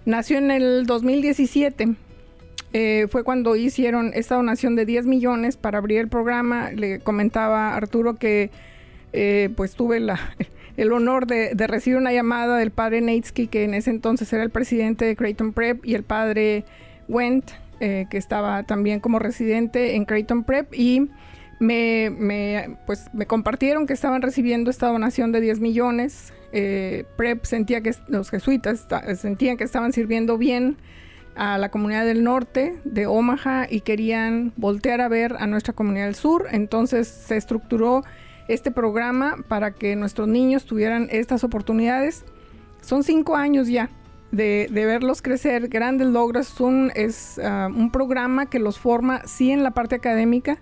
[0.05, 1.95] nació en el 2017.
[2.73, 6.71] Eh, fue cuando hicieron esta donación de 10 millones para abrir el programa.
[6.71, 8.49] Le comentaba Arturo que
[9.13, 9.97] eh, pues tuve
[10.77, 14.49] el honor de, recibir una llamada del padre Neitsky, que en ese entonces era el
[14.49, 16.63] presidente de Creighton Prep, y el padre
[17.07, 21.09] Wendt, eh, que estaba también como residente en Creighton Prep, y
[21.59, 26.33] me, me, pues, me compartieron que estaban recibiendo esta donación de 10 millones.
[26.53, 30.77] Eh, Prep sentía que los jesuitas sentían que estaban sirviendo bien
[31.35, 36.05] a la comunidad del norte de Omaha y querían voltear a ver a nuestra comunidad
[36.05, 36.47] del sur.
[36.51, 38.03] Entonces se estructuró
[38.47, 42.25] este programa para que nuestros niños tuvieran estas oportunidades.
[42.81, 43.89] Son cinco años ya
[44.31, 46.53] de, verlos crecer, grandes logros.
[46.95, 50.57] Es, ah, un programa que los forma, sí, en la parte académica.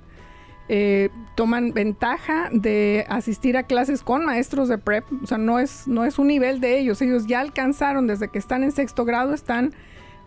[0.71, 5.03] Eh, toman ventaja de asistir a clases con maestros de prep.
[5.23, 7.01] O sea, no es, no es un nivel de ellos.
[7.01, 9.73] Ellos ya alcanzaron, desde que están en sexto grado, están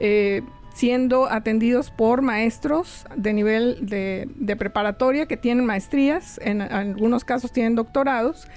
[0.00, 0.42] eh,
[0.74, 7.74] siendo atendidos por maestros de nivel de, preparatoria que tienen maestrías, en algunos casos tienen
[7.74, 8.48] doctorados.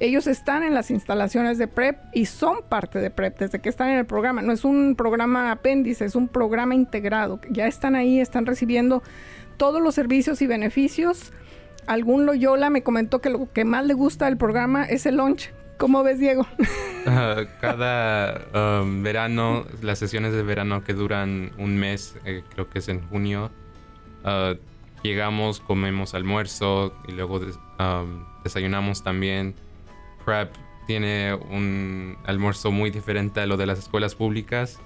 [0.00, 3.88] Ellos están en las instalaciones de PREP y son parte de PREP desde que están
[3.90, 4.42] en el programa.
[4.42, 7.40] No es un programa apéndice, es un programa integrado.
[7.50, 9.02] Ya están ahí, están recibiendo
[9.56, 11.32] todos los servicios y beneficios.
[11.86, 15.52] Algún Loyola me comentó que lo que más le gusta del programa es el lunch.
[15.78, 16.46] ¿Cómo ves, Diego?
[17.60, 22.88] Cada um, verano, las sesiones de verano que duran un mes, eh, creo que es
[22.88, 23.50] en junio,
[24.24, 24.54] ah,
[25.02, 29.54] llegamos, comemos almuerzo y luego um, desayunamos también.
[30.24, 30.54] Prep
[30.86, 34.80] tiene un almuerzo muy diferente a lo de las escuelas públicas.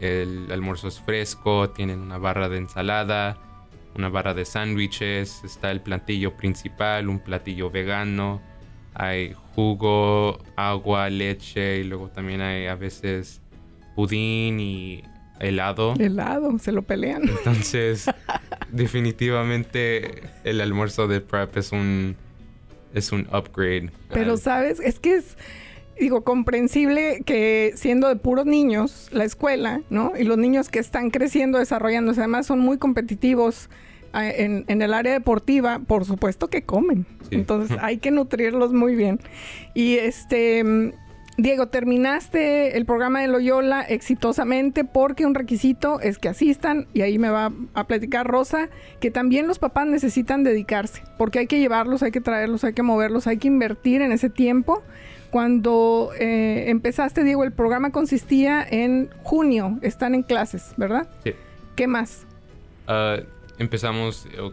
[0.00, 3.36] El almuerzo es fresco, tienen una barra de ensalada,
[3.94, 8.40] una barra de sándwiches, está el platillo principal, un platillo vegano,
[8.98, 13.40] hay jugo, agua, leche y luego también hay a veces
[13.94, 15.02] pudín y
[15.40, 15.94] helado.
[15.98, 17.22] Helado, se lo pelean.
[17.28, 18.10] Entonces,
[18.72, 22.16] definitivamente el almuerzo de prep es un
[22.92, 23.90] es un upgrade.
[24.10, 25.36] Pero sabes, es que es,
[26.00, 30.12] digo, comprensible que siendo de puros niños, la escuela, ¿no?
[30.18, 33.68] Y los niños que están creciendo, desarrollándose, además son muy competitivos
[34.12, 37.06] en, en el área deportiva, por supuesto que comen.
[37.28, 37.36] Sí.
[37.36, 39.20] Entonces hay que nutrirlos muy bien.
[39.74, 40.92] Y este, mm,
[41.38, 47.16] Diego, terminaste el programa de Loyola exitosamente porque un requisito es que asistan, y ahí
[47.20, 52.02] me va a platicar Rosa, que también los papás necesitan dedicarse, porque hay que llevarlos,
[52.02, 54.82] hay que traerlos, hay que moverlos, hay que invertir en ese tiempo.
[55.30, 61.08] Cuando eh, empezaste, Diego, el programa consistía en junio, están en clases, ¿verdad?
[61.22, 61.34] Sí.
[61.76, 62.26] ¿Qué más?
[62.88, 63.18] Ah,
[63.58, 64.52] empezamos eh,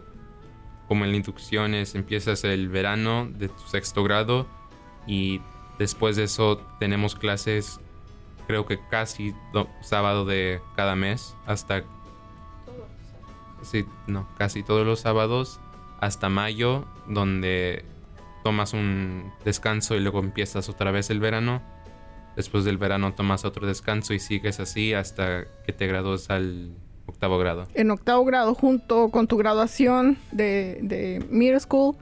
[0.88, 4.46] como en la inducciones, empiezas el verano de tu sexto grado
[5.06, 5.40] y
[5.78, 7.80] después de eso tenemos clases,
[8.46, 11.82] creo que casi do- sábado de cada mes, hasta...
[13.62, 15.58] Sí, no, casi todos los sábados,
[16.00, 17.84] hasta mayo, donde
[18.44, 21.62] tomas un descanso y luego empiezas otra vez el verano.
[22.36, 26.76] Después del verano tomas otro descanso y sigues así hasta que te gradúes al
[27.06, 27.66] octavo grado.
[27.74, 31.94] En octavo grado, junto con tu graduación de, de middle school,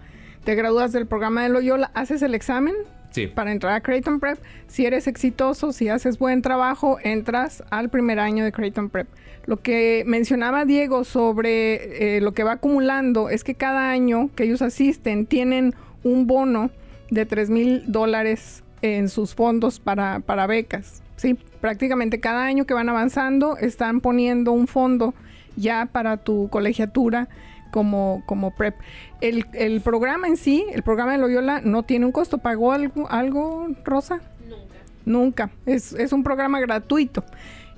[0.44, 2.74] te gradúas del programa de Loyola, haces el examen
[3.10, 3.28] Sí.
[3.28, 4.38] para entrar a Creighton Prep.
[4.66, 9.06] Si eres exitoso, si haces buen trabajo, entras al primer año de Creighton Prep.
[9.46, 14.42] Lo que mencionaba Diego sobre eh, lo que va acumulando es que cada año que
[14.44, 16.70] ellos asisten tienen un bono
[17.10, 21.03] de 3 mil dólares en sus fondos para, para becas.
[21.16, 25.14] Sí, prácticamente cada año que van avanzando están poniendo un fondo
[25.56, 27.28] ya para tu colegiatura
[27.70, 28.76] como, como prep.
[29.20, 32.38] El, el programa en sí, el programa de Loyola no tiene un costo.
[32.38, 34.20] ¿Pagó algo, algo Rosa?
[34.48, 34.74] Nunca.
[35.04, 35.50] Nunca.
[35.66, 37.24] Es, es un programa gratuito.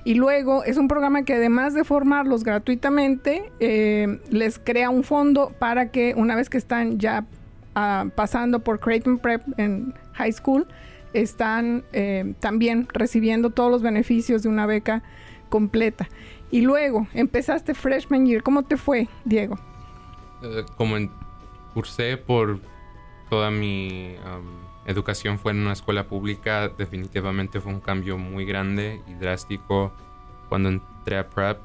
[0.05, 5.53] Y luego es un programa que además de formarlos gratuitamente, eh, les crea un fondo
[5.59, 7.24] para que una vez que están ya
[7.74, 10.68] ah, pasando por Creighton Prep en high school,
[11.20, 15.02] están eh, también recibiendo todos los beneficios de una beca
[15.48, 16.08] completa.
[16.50, 18.42] Y luego empezaste freshman year.
[18.42, 19.58] ¿Cómo te fue, Diego?
[20.42, 20.96] Eh, como
[21.74, 22.60] cursé por
[23.28, 24.14] toda mi
[24.86, 29.92] educación fue en una escuela pública, definitivamente fue un cambio muy grande y drástico
[30.48, 31.58] cuando entré a Prep,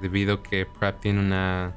[0.00, 1.74] debido a que Prep tiene una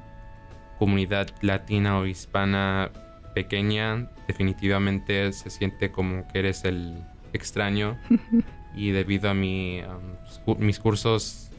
[0.80, 2.91] comunidad latina o hispana
[3.40, 7.98] pequeña, definitivamente se siente como que eres el extraño
[8.76, 9.82] y debido a mi,
[10.58, 11.50] mis cursos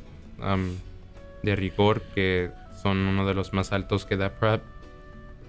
[1.42, 2.50] de rigor que
[2.82, 4.62] son uno de los más altos que da Prep.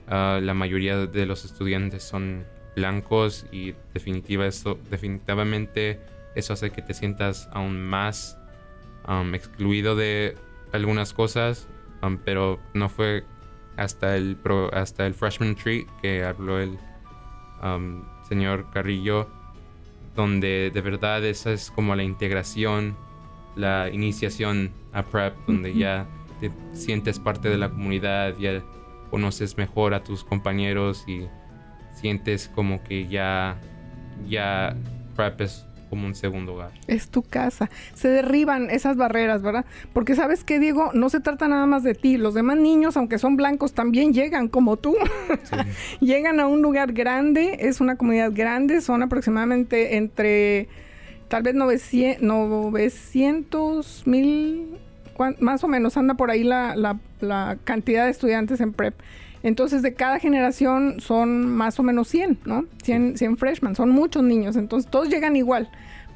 [0.07, 2.45] Ah, la mayoría de los estudiantes son
[2.77, 5.99] blancos y definitiva eso, definitivamente
[6.35, 8.37] eso hace que te sientas aún más
[9.05, 10.37] um, excluido de
[10.71, 11.67] algunas cosas,
[12.23, 13.25] pero no fue
[13.77, 16.77] hasta el, pro- hasta el freshman tree que habló el
[17.63, 19.27] um, señor Carrillo,
[20.15, 22.95] donde de verdad esa es como la integración,
[23.55, 26.05] la iniciación a prep, donde ya
[26.39, 28.61] te sientes parte de la comunidad, ya
[29.09, 31.27] conoces mejor a tus compañeros y
[31.93, 33.57] sientes como que ya,
[34.27, 34.75] ya
[35.15, 36.71] prep es como un segundo hogar.
[36.87, 37.69] Es tu casa.
[37.93, 39.65] Se derriban esas barreras, ¿verdad?
[39.93, 42.17] Porque sabes que, Diego, no se trata nada más de ti.
[42.17, 44.95] Los demás niños, aunque son blancos, también llegan como tú.
[45.99, 50.67] llegan a un lugar grande, es una comunidad grande, son aproximadamente entre
[51.27, 54.67] tal vez 900, 900 mil,
[55.39, 58.95] más o menos anda por ahí la, la- la cantidad de estudiantes en prep.
[59.43, 62.65] Entonces, de cada generación son más o menos 100, ¿no?
[62.83, 65.69] 100, 100 freshmen, son muchos niños, entonces todos llegan igual.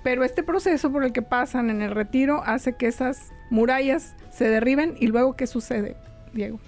[0.04, 4.48] Pero este proceso por el que pasan en el retiro hace que esas murallas se
[4.48, 5.96] derriben y luego, ¿qué sucede,
[6.34, 6.60] Diego?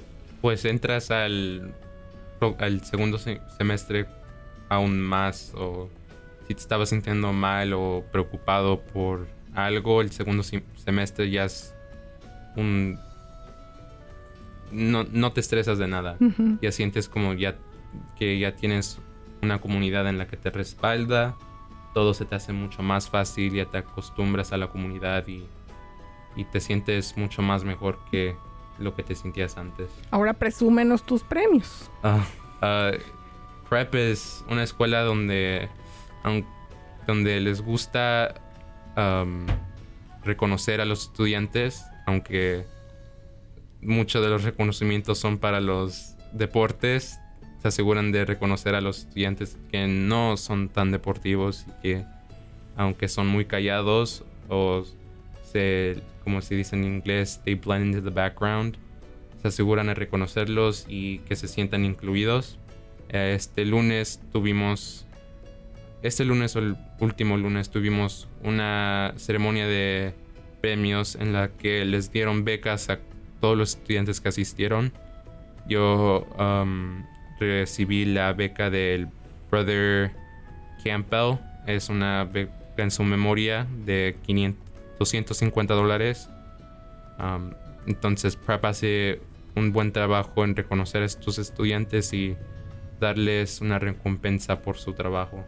[0.42, 1.74] Pues entras al,
[2.60, 4.08] al segundo se- semestre
[4.70, 5.90] aún más o
[6.48, 11.74] si te estabas sintiendo mal o preocupado por algo, el segundo sem- semestre ya es
[12.56, 12.98] un...
[14.72, 16.18] No, no te estresas de nada.
[16.62, 17.58] Ya sientes como ya
[18.18, 19.00] que ya tienes
[19.42, 21.36] una comunidad en la que te respalda.
[21.94, 25.46] Todo se te hace mucho más fácil, ya te acostumbras a la comunidad y,
[26.36, 28.36] y te sientes mucho más mejor que
[28.80, 29.90] lo que te sentías antes.
[30.12, 31.90] Ahora presúmenos tus premios.
[32.04, 32.24] Ah,
[32.62, 32.92] ah,
[33.70, 35.70] Prep es una escuela donde,
[37.06, 38.36] donde les gusta
[40.24, 42.66] reconocer a los estudiantes, aunque
[43.82, 47.20] muchos de los reconocimientos son para los deportes,
[47.62, 52.06] se aseguran de reconocer a los estudiantes que no son tan deportivos y que
[52.76, 54.86] aunque son muy callados o
[55.52, 58.78] se, como se dice en inglés, they blend into the background,
[59.42, 62.60] se aseguran de reconocerlos y que se sientan incluidos.
[63.10, 65.08] Eh, Este lunes tuvimos,
[66.04, 70.14] este lunes o el último lunes tuvimos una ceremonia de
[70.62, 73.00] premios en la que les dieron becas a
[73.40, 74.92] todos los estudiantes que asistieron.
[75.68, 77.04] Yo um,
[77.40, 79.08] recibí la beca del
[79.52, 80.12] Brother
[80.84, 81.38] Campbell.
[81.66, 84.62] Es una beca en su memoria de 500,
[85.00, 86.30] 250 dólares.
[87.20, 87.52] Um,
[87.88, 89.22] entonces Prep hace
[89.56, 92.38] un buen trabajo en reconocer a estos estudiantes y
[93.00, 95.44] darles una recompensa por su trabajo.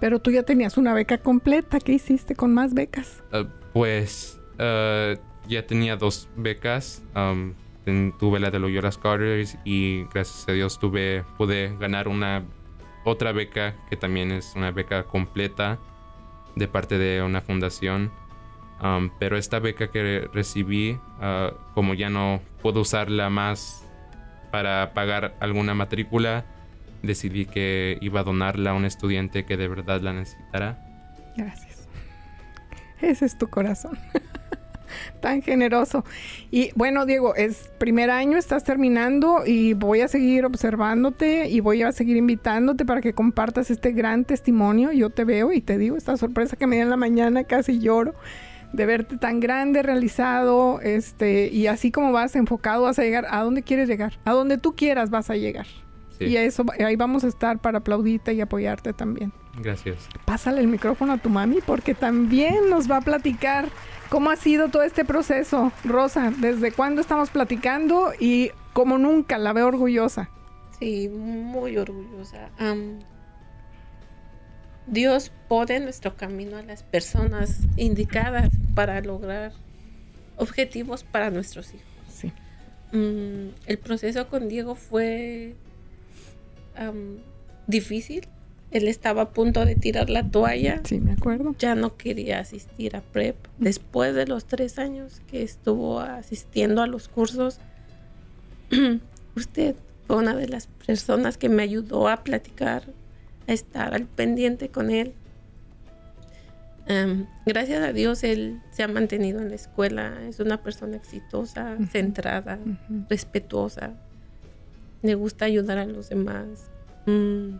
[0.00, 1.78] Pero tú ya tenías una beca completa.
[1.78, 3.22] ¿Qué hiciste con más becas?
[3.32, 5.16] Uh, pues uh,
[5.48, 7.02] ya tenía dos becas.
[7.14, 7.54] Um,
[8.18, 12.44] tuve la de Loyola Scholars y gracias a Dios tuve, pude ganar una
[13.04, 15.78] otra beca que también es una beca completa
[16.54, 18.12] de parte de una fundación.
[18.82, 23.88] Um, pero esta beca que recibí, uh, como ya no puedo usarla más
[24.50, 26.44] para pagar alguna matrícula,
[27.02, 30.78] decidí que iba a donarla a un estudiante que de verdad la necesitara.
[31.36, 31.88] Gracias.
[33.00, 33.98] Ese es tu corazón.
[35.20, 36.04] Tan generoso.
[36.50, 41.82] Y bueno, Diego, es primer año, estás terminando y voy a seguir observándote y voy
[41.82, 44.92] a seguir invitándote para que compartas este gran testimonio.
[44.92, 47.78] Yo te veo y te digo, esta sorpresa que me dio en la mañana, casi
[47.78, 48.14] lloro
[48.72, 53.42] de verte tan grande, realizado, este, y así como vas enfocado, vas a llegar a
[53.42, 55.66] donde quieres llegar, a donde tú quieras vas a llegar.
[56.20, 59.32] Y eso, ahí vamos a estar para aplaudirte y apoyarte también.
[59.58, 60.08] Gracias.
[60.24, 63.68] Pásale el micrófono a tu mami porque también nos va a platicar
[64.08, 65.72] cómo ha sido todo este proceso.
[65.84, 70.30] Rosa, ¿desde cuándo estamos platicando y como nunca la veo orgullosa?
[70.78, 72.50] Sí, muy orgullosa.
[74.86, 79.52] Dios pone en nuestro camino a las personas indicadas para lograr
[80.36, 81.86] objetivos para nuestros hijos.
[82.08, 82.32] Sí.
[82.92, 85.54] Mm, el proceso con Diego fue
[87.66, 88.28] difícil.
[88.72, 90.80] Él estaba a punto de tirar la toalla.
[90.84, 91.54] Sí, me acuerdo.
[91.58, 93.36] Ya no quería asistir a PrEP.
[93.58, 97.58] Después de los tres años que estuvo asistiendo a los cursos,
[99.36, 102.84] usted fue una de las personas que me ayudó a platicar
[103.46, 105.14] a estar al pendiente con él.
[106.86, 111.76] Em, gracias a Dios él se ha mantenido en la escuela, es una persona exitosa,
[111.90, 112.58] centrada,
[113.08, 113.92] respetuosa,
[115.02, 116.70] le gusta ayudar a los demás,
[117.06, 117.54] mm,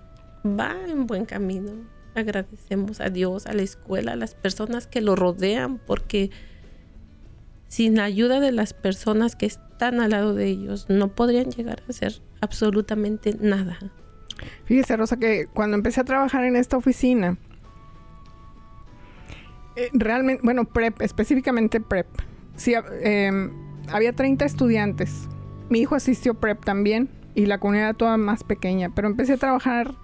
[0.45, 1.73] va en buen camino.
[2.15, 6.31] Agradecemos a Dios, a la escuela, a las personas que lo rodean, porque
[7.69, 11.83] sin la ayuda de las personas que están al lado de ellos, no podrían llegar
[11.87, 13.79] a hacer absolutamente nada.
[14.67, 17.39] Fíjese, Rosa, que cuando empecé a trabajar en esta oficina,
[19.77, 22.07] eh, realmente, bueno, PREP, específicamente PREP,
[22.57, 23.53] sí, em,
[23.91, 25.29] había 30 estudiantes.
[25.71, 29.95] Mi hijo asistió PREP también y la comunidad toda más pequeña, pero empecé a trabajar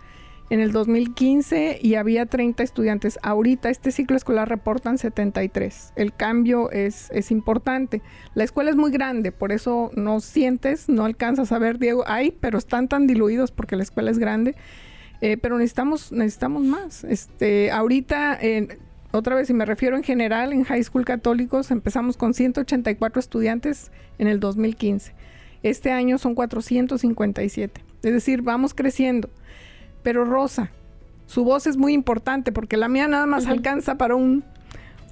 [0.51, 3.18] en el 2015 y había 30 estudiantes.
[3.22, 5.92] Ahorita este ciclo escolar reportan 73.
[5.96, 8.03] El cambio es, es importante.
[8.34, 12.30] La escuela es muy grande, por eso no sientes, no alcanzas a ver, Diego, hay,
[12.30, 14.55] pero están tan diluidos porque la escuela es grande.
[15.20, 17.05] Eh, pero necesitamos, necesitamos más.
[17.05, 18.38] Este, ahorita,
[19.11, 23.90] otra vez, si me refiero en general, en high school católicos empezamos con 184 estudiantes
[24.18, 25.12] en el 2015.
[25.62, 27.80] Este año son 457.
[28.03, 29.28] Es decir, vamos creciendo.
[30.03, 30.70] Pero Rosa,
[31.26, 34.44] su voz es muy importante porque la mía nada más alcanza para un,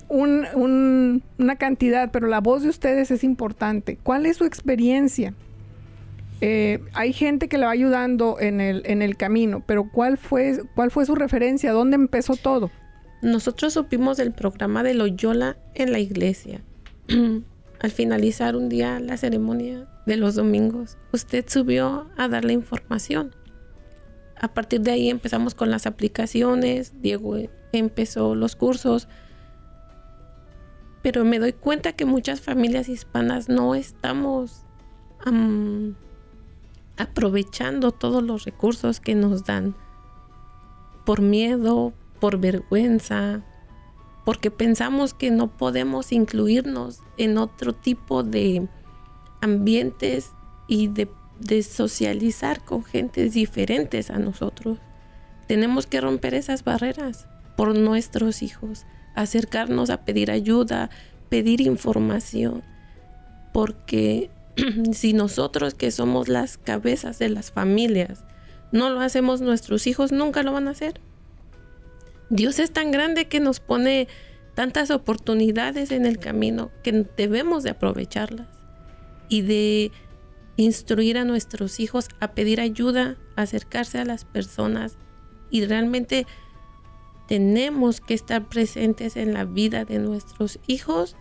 [0.08, 3.98] una cantidad, pero la voz de ustedes es importante.
[4.02, 5.34] ¿Cuál es su experiencia?
[6.40, 10.60] Eh, hay gente que le va ayudando en el, en el camino, pero ¿cuál fue,
[10.74, 11.72] ¿cuál fue su referencia?
[11.72, 12.70] ¿Dónde empezó todo?
[13.22, 16.60] Nosotros supimos del programa de Loyola en la iglesia.
[17.80, 23.34] Al finalizar un día la ceremonia de los domingos, usted subió a dar la información
[24.40, 27.36] a partir de ahí empezamos con las aplicaciones, Diego
[27.72, 29.08] empezó los cursos,
[31.02, 34.62] pero me doy cuenta que muchas familias hispanas no estamos
[36.96, 39.74] aprovechando todos los recursos que nos dan
[41.04, 43.42] por miedo, por vergüenza,
[44.24, 48.68] porque pensamos que no podemos incluirnos en otro tipo de
[49.40, 50.32] ambientes
[50.66, 51.08] y de
[51.40, 54.78] de socializar con gentes diferentes a nosotros.
[55.46, 57.26] Tenemos que romper esas barreras
[57.56, 60.90] por nuestros hijos, acercarnos a pedir ayuda,
[61.28, 62.62] pedir información,
[63.52, 64.30] porque
[64.92, 68.24] si nosotros que somos las cabezas de las familias
[68.72, 71.00] no lo hacemos, nuestros hijos nunca lo van a hacer.
[72.28, 74.08] Dios es tan grande que nos pone
[74.54, 78.48] tantas oportunidades en el camino que debemos de aprovecharlas
[79.28, 79.92] y de
[80.56, 84.96] instruir a nuestros hijos a pedir ayuda, a acercarse a las personas
[85.50, 86.26] y realmente
[87.28, 91.16] tenemos que estar presentes en la vida de nuestros hijos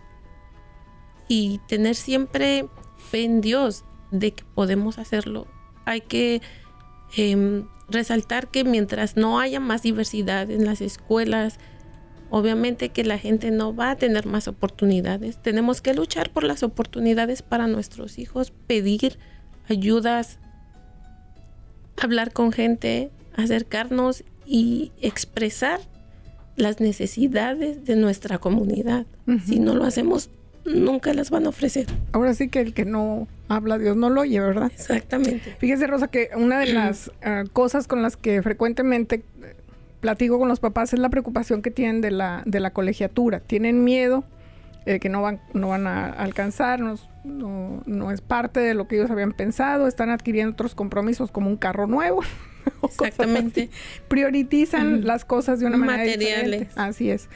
[1.28, 5.46] y tener siempre fe en Dios de que podemos hacerlo.
[5.84, 6.40] Hay que
[7.16, 11.58] em, resaltar que mientras no haya más diversidad en las escuelas,
[12.30, 15.38] obviamente que la gente no va a tener más oportunidades.
[15.42, 19.18] Tenemos que luchar por las oportunidades para nuestros hijos, pedir
[19.68, 20.38] ayudas,
[22.00, 25.80] hablar con gente, acercarnos y expresar
[26.56, 29.06] las necesidades de nuestra comunidad.
[29.44, 30.30] Si no lo hacemos,
[30.64, 31.86] nunca las van a ofrecer.
[32.12, 34.72] Ahora sí que el que no habla, Dios no lo oye, ¿verdad?
[34.74, 35.56] Exactamente.
[35.58, 39.22] Fíjese, Rosa, que una de las ah, cosas con las que frecuentemente
[40.06, 43.40] platico con los papás es la preocupación que tienen de la, de la colegiatura.
[43.40, 44.22] Tienen miedo
[44.84, 46.94] eh, que no van, no van a alcanzar, no,
[47.24, 51.50] no, no es parte de lo que ellos habían pensado, están adquiriendo otros compromisos como
[51.50, 52.22] un carro nuevo.
[52.84, 53.68] Exactamente.
[54.06, 56.60] Priorizan las cosas de una manera Materiales.
[56.60, 56.70] diferente.
[56.76, 57.28] Así es.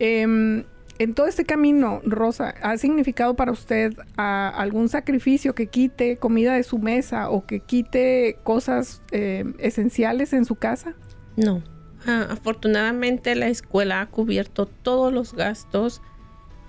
[0.00, 0.64] Em,
[0.98, 6.64] en todo este camino, Rosa, ¿ha significado para usted algún sacrificio que quite comida de
[6.64, 10.94] su mesa o que quite cosas eh, esenciales en su casa?
[11.36, 11.62] No.
[12.06, 16.02] Afortunadamente la escuela ha cubierto todos los gastos.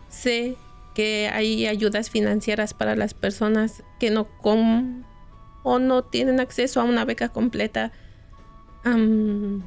[0.07, 0.55] Sé
[0.93, 5.03] que hay ayudas financieras para las personas que no com
[5.63, 7.91] o no tienen acceso a una beca completa.
[8.85, 9.59] Mm,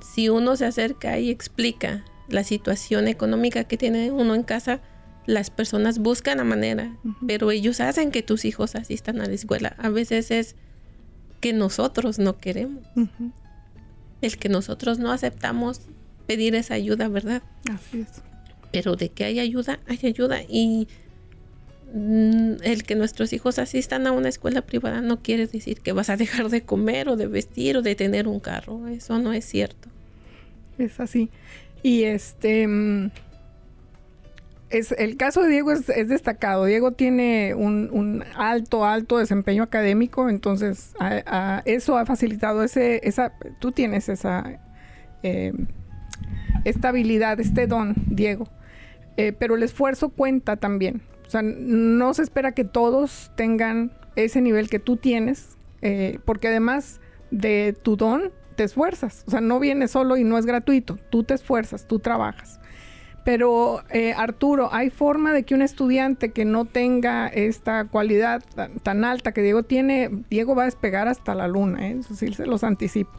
[0.00, 4.80] si uno se acerca y explica la situación económica que tiene uno en casa,
[5.26, 6.96] las personas buscan la manera,
[7.26, 9.74] pero ellos hacen que tus hijos asistan a la escuela.
[9.78, 10.56] A veces es
[11.40, 12.84] que nosotros no queremos
[14.22, 15.80] el que nosotros no aceptamos
[16.26, 17.42] pedir esa ayuda, ¿verdad?
[17.70, 18.22] Así es.
[18.72, 20.40] Pero de que hay ayuda, hay ayuda.
[20.48, 20.88] Y
[21.94, 26.10] mm, el que nuestros hijos asistan a una escuela privada no quiere decir que vas
[26.10, 28.88] a dejar de comer o de vestir o de tener un carro.
[28.88, 29.88] Eso no es cierto.
[30.78, 31.30] Es así.
[31.82, 33.10] Y este.
[34.68, 36.64] Es, el caso de Diego es, es destacado.
[36.64, 40.94] Diego tiene un, alto, alto desempeño académico, entonces
[41.64, 44.60] eso ha facilitado ese, esa, tú tienes esa
[45.22, 45.52] eh,
[46.64, 48.48] estabilidad, este don, Diego.
[49.16, 51.02] Eh, pero el esfuerzo cuenta también.
[51.26, 56.48] O sea, no se espera que todos tengan ese nivel que tú tienes, eh, porque
[56.48, 57.00] además
[57.30, 59.24] de tu don, te esfuerzas.
[59.26, 60.98] O sea, no viene solo y no es gratuito.
[61.10, 62.60] Tú te esfuerzas, tú trabajas.
[63.26, 68.44] Pero, eh, Arturo, ¿hay forma de que un estudiante que no tenga esta cualidad
[68.84, 72.02] tan, alta que Diego tiene, Diego va a despegar hasta la luna, ¿eh?
[72.04, 73.18] se los anticipo.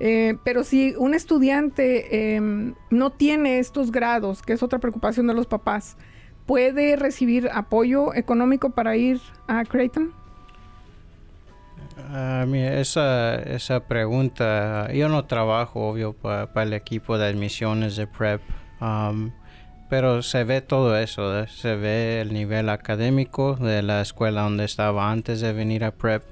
[0.00, 5.34] Eh, pero si un estudiante eh, no tiene estos grados, que es otra preocupación de
[5.34, 5.98] los papás,
[6.46, 10.14] ¿puede recibir apoyo económico para ir a Creighton?
[12.08, 18.40] Ah, esa, esa pregunta, yo no trabajo, obvio, para el equipo de admisiones de PrEP,
[18.80, 19.30] um,
[19.88, 21.46] pero se ve todo eso, ¿eh?
[21.48, 26.22] se ve el nivel académico de la escuela donde estaba antes de venir a PrEP,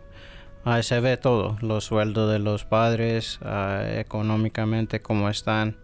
[0.66, 5.76] Ah, se ve todo, los sueldos de los padres, ah, económicamente cómo están.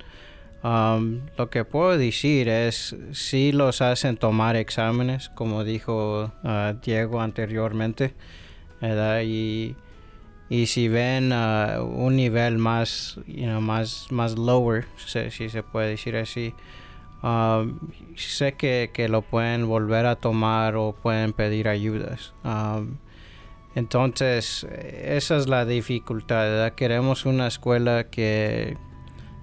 [0.62, 7.20] Um, lo que puedo decir es si los hacen tomar exámenes, como dijo ah, Diego
[7.20, 8.14] anteriormente.
[9.22, 9.76] Y,
[10.50, 13.20] y si ven ah, un nivel más,
[13.60, 16.52] más, más lower, si se puede decir así,
[17.22, 17.78] um,
[18.16, 22.34] sé que, que lo pueden volver a tomar o pueden pedir ayudas.
[22.42, 22.96] Um,
[23.76, 26.72] entonces, esa es la dificultad.
[26.72, 28.76] Queremos una escuela que,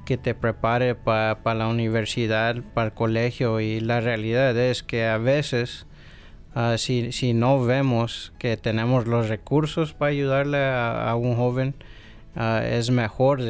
[0.06, 5.18] que te prepare para la universidad, para el colegio y la realidad es que a
[5.18, 5.88] veces
[6.58, 11.76] ah, si, si no vemos que tenemos los recursos para ayudarle a, un joven,
[12.36, 13.42] ah, es mejor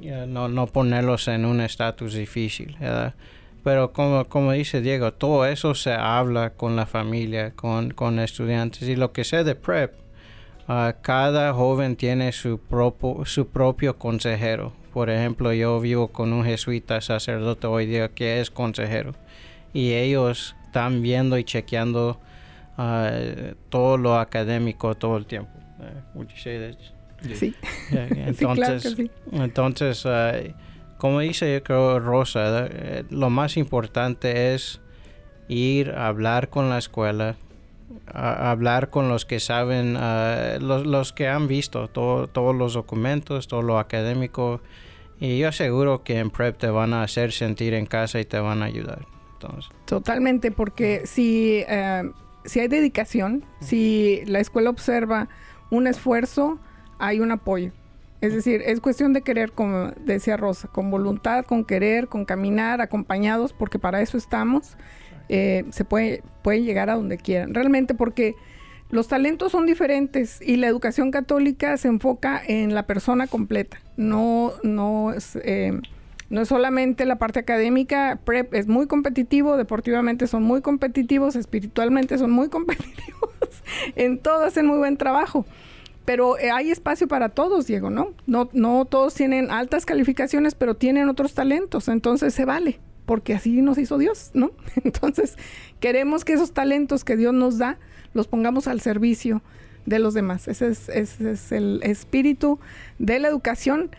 [0.00, 2.76] ya, no, no ponerlos en un estatus difícil.
[3.64, 8.82] Pero como, como dice Diego, todo eso se habla con la familia, con, con estudiantes
[8.82, 9.92] y lo que sé de PrEP.
[10.68, 14.72] Ah, cada joven tiene su, propo- su propio consejero.
[14.92, 19.12] Por ejemplo, yo vivo con un jesuita sacerdote hoy día que es consejero.
[19.72, 22.18] Y ellos están viendo y chequeando
[22.76, 23.10] ah,
[23.68, 25.50] todo lo académico todo el tiempo.
[25.80, 26.78] Eh, would you say that?
[27.34, 27.54] Sí.
[27.90, 29.10] Yeah, Sí, claro que entonces, sí.
[29.32, 30.32] entonces ah,
[30.98, 32.66] como dice yo creo Rosa.
[32.70, 34.80] Eh, lo más importante es
[35.48, 37.36] ir a hablar con la escuela,
[38.06, 42.74] a- hablar con los que saben, ah, los, los que han visto todo- todos los
[42.74, 44.60] documentos, todo lo académico.
[45.20, 48.38] Y yo aseguro que en PrEP te van a hacer sentir en casa y te
[48.38, 49.06] van a ayudar.
[49.34, 52.10] Entonces, Totalmente, porque si, eh,
[52.44, 55.28] si hay dedicación, si la escuela observa
[55.70, 56.58] un esfuerzo,
[56.98, 57.72] hay un apoyo.
[58.20, 62.80] Es decir, es cuestión de querer, como decía Rosa, con voluntad, con querer, con caminar,
[62.80, 64.76] acompañados, porque para eso estamos.
[65.28, 67.54] eh, se puede, pueden llegar a donde quieran.
[67.54, 68.34] Realmente porque
[68.90, 73.78] los talentos son diferentes y la educación católica se enfoca en la persona completa.
[73.96, 75.80] No, no es, eh,
[76.30, 82.18] no es solamente la parte académica, prep es muy competitivo, deportivamente son muy competitivos, espiritualmente
[82.18, 83.30] son muy competitivos,
[83.96, 85.46] en todo hacen muy buen trabajo.
[86.04, 88.12] Pero eh, hay espacio para todos, Diego, ¿no?
[88.26, 88.50] ¿no?
[88.52, 92.78] No todos tienen altas calificaciones, pero tienen otros talentos, entonces se vale.
[93.06, 94.52] porque así nos hizo Dios, ¿no?
[94.84, 95.36] Entonces,
[95.80, 97.78] queremos que esos talentos que Dios nos da
[98.14, 99.42] los pongamos al servicio
[99.86, 100.48] de los demás.
[100.48, 102.58] Ese es, ese es el espíritu
[102.98, 103.90] de la educación.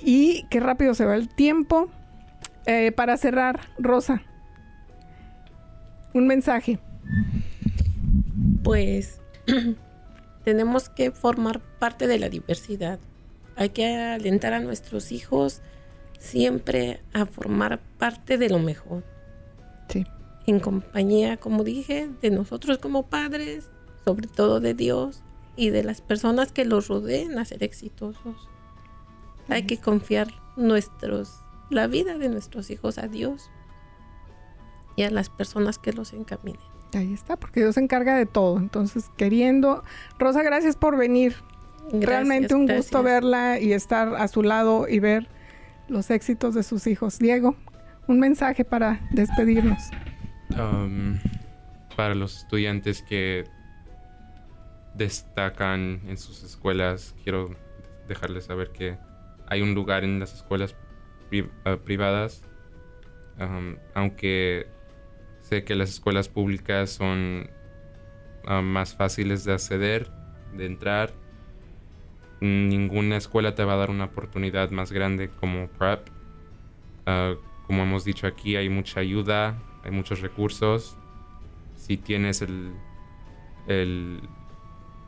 [0.00, 1.90] Y qué rápido se va el tiempo.
[2.66, 4.22] Eh, para cerrar, Rosa,
[6.12, 6.78] un mensaje.
[8.62, 9.20] Pues
[10.44, 12.98] tenemos que formar parte de la diversidad.
[13.56, 15.62] Hay que alentar a nuestros hijos
[16.18, 19.04] siempre a formar parte de lo mejor.
[19.88, 20.04] Sí.
[20.46, 23.70] En compañía, como dije, de nosotros como padres,
[24.04, 25.22] sobre todo de Dios
[25.56, 28.47] y de las personas que los rodeen a ser exitosos.
[29.48, 31.40] Hay que confiar nuestros,
[31.70, 33.50] la vida de nuestros hijos a Dios
[34.96, 36.60] y a las personas que los encaminen.
[36.94, 38.58] Ahí está, porque Dios se encarga de todo.
[38.58, 39.82] Entonces, queriendo.
[40.18, 41.36] Rosa, gracias por venir.
[41.92, 45.28] Realmente un gusto verla y estar a su lado y ver
[45.88, 47.18] los éxitos de sus hijos.
[47.18, 47.56] Diego,
[48.06, 49.78] un mensaje para despedirnos.
[50.50, 51.18] Um,
[51.96, 53.44] para los estudiantes que
[54.94, 57.54] destacan en sus escuelas, quiero
[58.08, 58.98] dejarles saber que
[59.48, 60.74] hay un lugar en las escuelas
[61.32, 62.44] uh, privadas,
[63.94, 64.66] aunque
[65.40, 67.48] sé que las escuelas públicas son
[68.48, 70.10] uh, más fáciles de acceder,
[70.56, 71.12] de entrar
[72.40, 76.08] ninguna escuela te va a dar una oportunidad más grande como prep.
[77.06, 77.34] Ah,
[77.66, 80.96] como hemos dicho aquí, hay mucha ayuda, hay muchos recursos.
[81.74, 84.20] Si tienes el,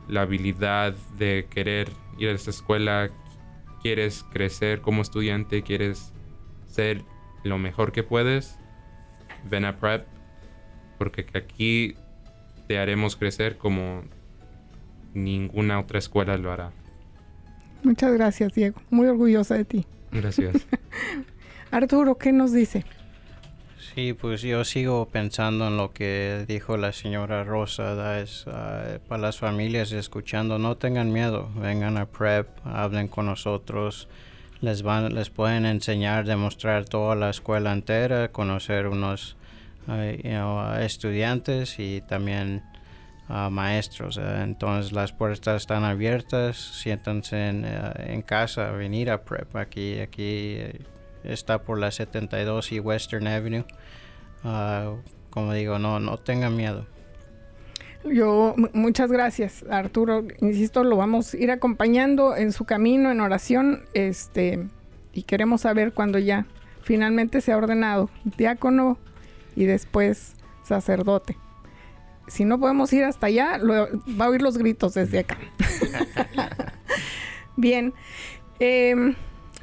[0.07, 3.09] la habilidad de querer ir a esta escuela,
[3.81, 6.13] quieres crecer como estudiante, quieres
[6.67, 7.03] ser
[7.43, 8.57] lo mejor que puedes,
[9.49, 10.05] ven a prep,
[10.97, 11.95] porque aquí
[12.67, 14.03] te haremos crecer como
[15.13, 16.71] ninguna otra escuela lo hará.
[17.83, 18.81] Muchas gracias, Diego.
[18.89, 19.85] Muy orgullosa de ti.
[20.11, 20.67] Gracias.
[21.71, 22.85] Arturo, ¿qué nos dice?
[23.93, 29.21] Sí, pues yo sigo pensando en lo que dijo la señora Rosa, es, ah, para
[29.21, 34.07] las familias escuchando, no tengan miedo, vengan a PrEP, hablen con nosotros,
[34.61, 39.35] les, van, les pueden enseñar, demostrar toda la escuela entera, conocer unos
[39.89, 42.63] uh, estudiantes y también
[43.49, 44.17] maestros.
[44.17, 49.55] Eh, entonces las puertas están abiertas, siéntanse en, eh, en, casa, venir a Prep.
[49.55, 50.57] Aquí, aquí
[51.23, 53.65] está por la 72 y Western Avenue.
[54.43, 54.93] Ah,
[55.29, 56.85] como digo, no, no tengan miedo.
[58.03, 60.25] Yo, muchas gracias, Arturo.
[60.39, 63.83] Insisto, lo vamos a ir acompañando en su camino en oración.
[63.93, 64.67] Este,
[65.13, 66.45] y queremos saber cuando ya
[66.81, 68.97] finalmente se ha ordenado diácono
[69.55, 71.37] y después sacerdote
[72.31, 75.37] si no podemos ir hasta allá, va a oír los gritos desde acá.
[77.57, 77.93] Bien.
[78.59, 79.15] Em,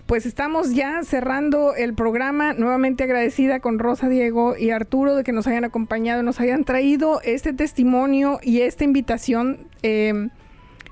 [0.09, 2.55] pues estamos ya cerrando el programa.
[2.55, 7.21] Nuevamente agradecida con Rosa, Diego y Arturo de que nos hayan acompañado, nos hayan traído
[7.25, 9.67] este testimonio y esta invitación.
[9.83, 10.31] Em,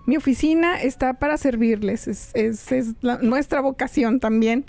[0.05, 4.67] mi oficina está para servirles, es, nuestra vocación también.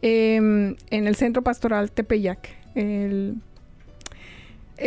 [0.00, 2.56] em, en el Centro Pastoral Tepeyac.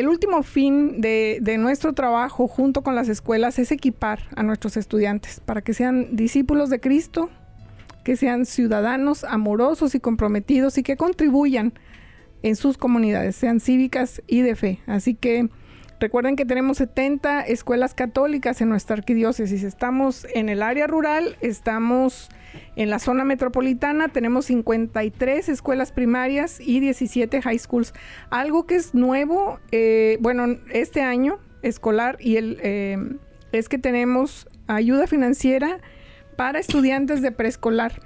[0.08, 5.62] Último fin de, nuestro trabajo junto con las escuelas es equipar a nuestros estudiantes para
[5.62, 7.30] que sean discípulos de Cristo,
[8.04, 11.74] que sean ciudadanos amorosos y comprometidos y que contribuyan
[12.42, 14.80] en sus comunidades, sean cívicas y de fe.
[14.88, 15.50] Así que
[16.02, 19.62] Recuerden que tenemos 70 escuelas católicas en nuestra arquidiócesis.
[19.62, 22.30] Estamos en el área rural, estamos
[22.76, 27.94] en la zona metropolitana, tenemos 53 escuelas primarias y 17 high schools.
[28.32, 32.98] Algo que es nuevo, eh, bueno, este año escolar y el, eh,
[33.52, 35.82] es que tenemos ayuda financiera
[36.36, 38.02] para estudiantes de preescolar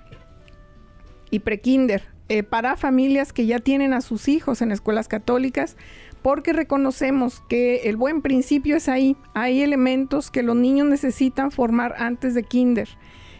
[1.32, 5.78] y prekinder, eh, para familias que ya tienen a sus hijos en escuelas católicas
[6.26, 9.15] porque reconocemos que el buen principio es ahí.
[9.36, 12.89] Hay elementos que los niños necesitan formar antes de kinder.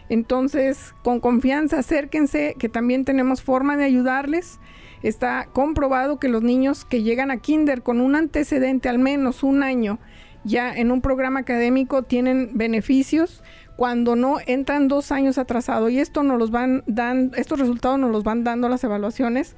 [0.08, 4.60] Entonces, con confianza, acérquense, que también tenemos forma de ayudarles.
[5.02, 9.64] Está comprobado que los niños que llegan a kinder con un antecedente, al menos un
[9.64, 9.98] año,
[10.44, 13.42] ya en un programa académico, tienen beneficios
[13.74, 15.88] cuando no entran dos años atrasado.
[15.88, 19.56] Y esto nos los van dan, estos resultados nos los van dando las evaluaciones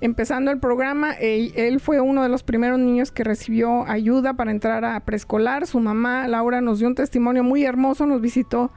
[0.01, 4.85] empezando el programa, él, fue uno de los primeros niños que recibió ayuda para entrar
[4.85, 5.67] a preescolar.
[5.67, 8.71] Su mamá, Laura, nos dio un testimonio muy hermoso, nos visitó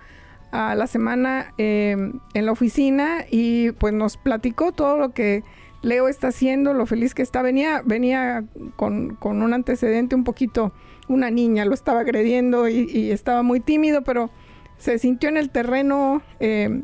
[0.50, 1.96] a la semana eh,
[2.34, 5.42] en la oficina y pues nos platicó todo lo que
[5.82, 7.42] Leo está haciendo, lo feliz que está.
[7.42, 8.44] Venía, venía
[8.76, 10.72] con, con un antecedente un poquito,
[11.08, 14.30] una niña lo estaba agrediendo y, estaba muy tímido, pero
[14.78, 16.82] se sintió en el terreno eh,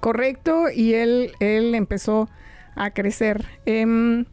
[0.00, 2.28] correcto y él, él empezó a
[2.92, 3.44] crecer.
[3.64, 4.24] Em,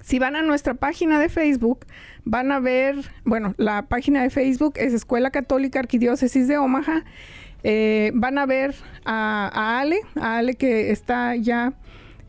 [0.00, 1.86] si van a nuestra página de Facebook,
[2.24, 7.04] van a ver, bueno, la página de Facebook es Escuela Católica Arquidiócesis de Omaha.
[7.64, 11.74] Eh, van a ver a, a Ale, a Ale que está ya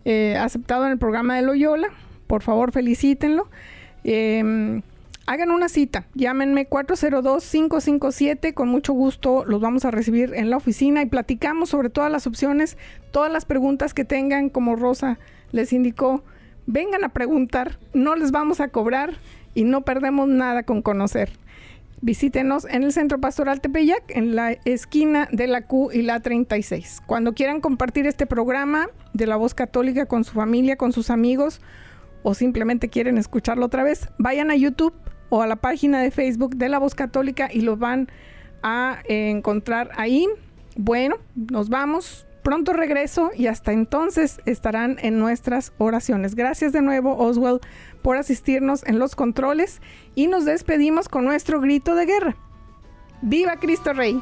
[0.05, 1.89] eh, aceptado en el programa de Loyola.
[2.27, 3.49] Por favor, felicítenlo.
[4.03, 4.81] Em,
[5.29, 11.03] hagan una cita, llámenme 402-557, con mucho gusto los vamos a recibir en la oficina
[11.03, 12.79] y platicamos sobre todas las opciones,
[13.11, 15.19] todas las preguntas que tengan, como Rosa
[15.51, 16.23] les indicó,
[16.65, 19.17] vengan a preguntar, no les vamos a cobrar
[19.53, 21.29] y no perdemos nada con conocer.
[22.01, 27.03] Visítenos en el Centro Pastoral Tepeyac, en la esquina de la Q y la 36.
[27.05, 31.61] Cuando quieran compartir este programa de la voz católica con su familia, con sus amigos,
[32.23, 34.93] o simplemente quieren escucharlo otra vez, vayan a YouTube
[35.29, 38.09] o a la página de Facebook de la voz católica y lo van
[38.63, 40.27] a encontrar ahí.
[40.75, 42.25] Bueno, nos vamos.
[42.43, 46.35] Pronto regreso y hasta entonces estarán en nuestras oraciones.
[46.35, 47.59] Gracias de nuevo, Oswald,
[48.01, 49.81] por asistirnos en los controles
[50.15, 52.35] y nos despedimos con nuestro grito de guerra.
[53.21, 54.19] ¡Viva Cristo Rey!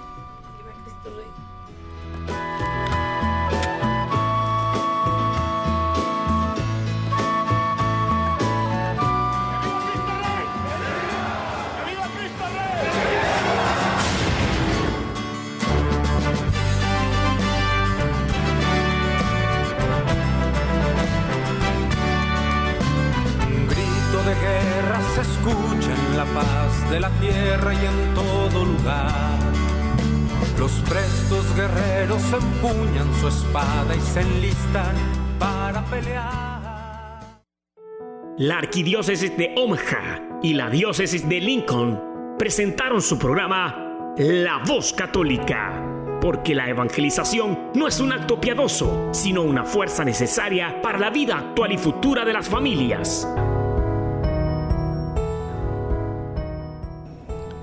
[26.99, 29.39] La tierra y en todo lugar.
[30.57, 34.95] Los prestos guerreros empuñan su espada y se enlistan
[35.39, 36.57] para pelear.
[38.39, 46.19] La Arquidiócesis de Omaha y la Diócesis de Lincoln presentaron su programa La Voz Católica,
[46.21, 51.37] porque la evangelización no es un acto piadoso, sino una fuerza necesaria para la vida
[51.37, 53.27] actual y futura de las familias.